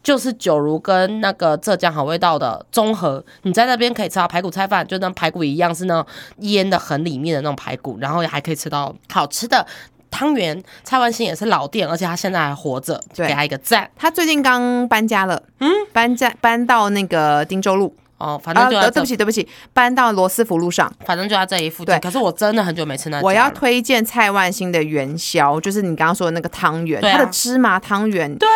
[0.00, 6.06] 就是九如跟那个浙江好味道的综合，你在那边可以吃到排骨菜饭，就跟排骨一样是那种
[6.38, 9.66] 腌的很里面的那种排骨，然后也还可以吃到好吃的
[10.10, 10.62] 汤圆。
[10.82, 18.40] 蔡万兴也是老店，而且他现在还活着，对给他一个赞他最近刚搬家了，嗯，搬家搬到那个丁州路，哦。
[18.42, 20.92] 反正啊，就对不，起对不起，搬到罗斯福路上。
[21.06, 21.86] 反正就在这一附近。
[21.86, 23.20] 对可是我真的很久没吃那。
[23.22, 28.48] 我要推荐蔡万兴的元宵，就是你刚刚说的那个汤圆，它的芝麻汤圆，对，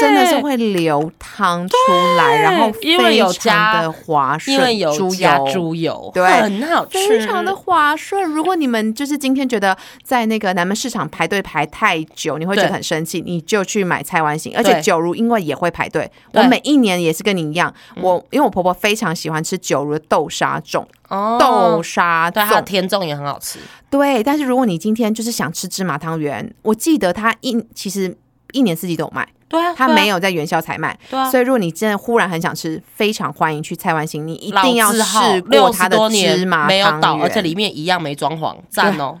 [0.00, 1.74] 真的是会流汤出
[2.16, 5.46] 来，然后因为有非常的滑顺，因为有猪加油。
[5.52, 8.22] 猪油，对很好吃，非常的滑顺。
[8.24, 14.52] 如果你们就是今天觉得在那个南门市场排队排太久，你会觉得很生气，你就去买蔡万兴。
[14.56, 23.58] 而且九如因为也会排队，我每一年也是跟你一样，我因为我婆婆非常喜欢吃九如的豆沙粽，哦豆沙对，它的粽，甜粽也很好吃。
[23.90, 24.22] 对。
[24.22, 28.16] 但是如果你今天就是想吃芝麻汤圆，我记得它一其实
[28.52, 30.96] 一年四季都有卖，对啊，它对啊没有在元宵才卖。
[31.08, 39.16] 对啊，所以如果你真的忽然很想吃，非常欢迎去蔡万兴，你一定要试过六十它的芝麻没有倒，而且里面一样没装潢，赞哦。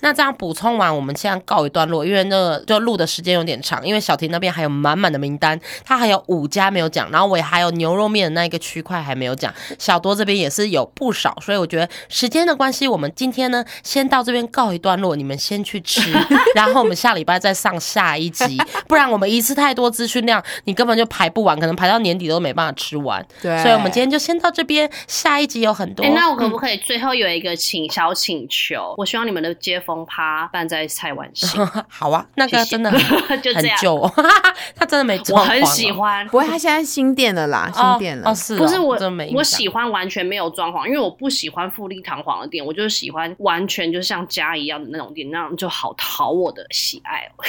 [0.00, 16.12] 那这样补充完，我们现在告一段落，因为那个就录的时间有点长，因为小婷那边还有满满的名单，他还有五家没有讲，然后我也还有牛肉面的那一个区块还没有讲，小多这边也是有不少，所以我觉得时间的关系，我们今天呢先到这边告一段落，你们先去吃，
[16.54, 23.24] 然后我们下礼拜再上下一集，不然我们一次太多资讯量，你根本就排不完，可能排到年底都没办法吃完。
[23.42, 26.04] 对，所以我们今天就先到这边，下一集有很多。
[26.04, 28.94] 哎、那我可嗯不可以最后有一个请小请求？
[28.96, 33.00] 我希望你们的接风趴办在蔡万兴， 好啊，那个真的很
[33.42, 33.76] 就这样。
[33.76, 34.12] 很旧、哦，
[34.74, 35.90] 他真的没我装潢哦很喜。
[35.90, 38.30] 欢，不过他现在新店了啦，新哦店了。
[38.30, 47.44] 哦，是哦不是我真没我喜欢完全没有装潢，因为我不喜欢富丽堂皇的店，我就是喜欢完全就像家一样的那种店，那样就好讨我的喜爱哦。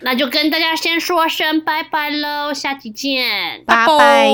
[0.00, 3.64] 那就跟大家先说声拜拜喽下期见。
[3.66, 4.30] 拜拜。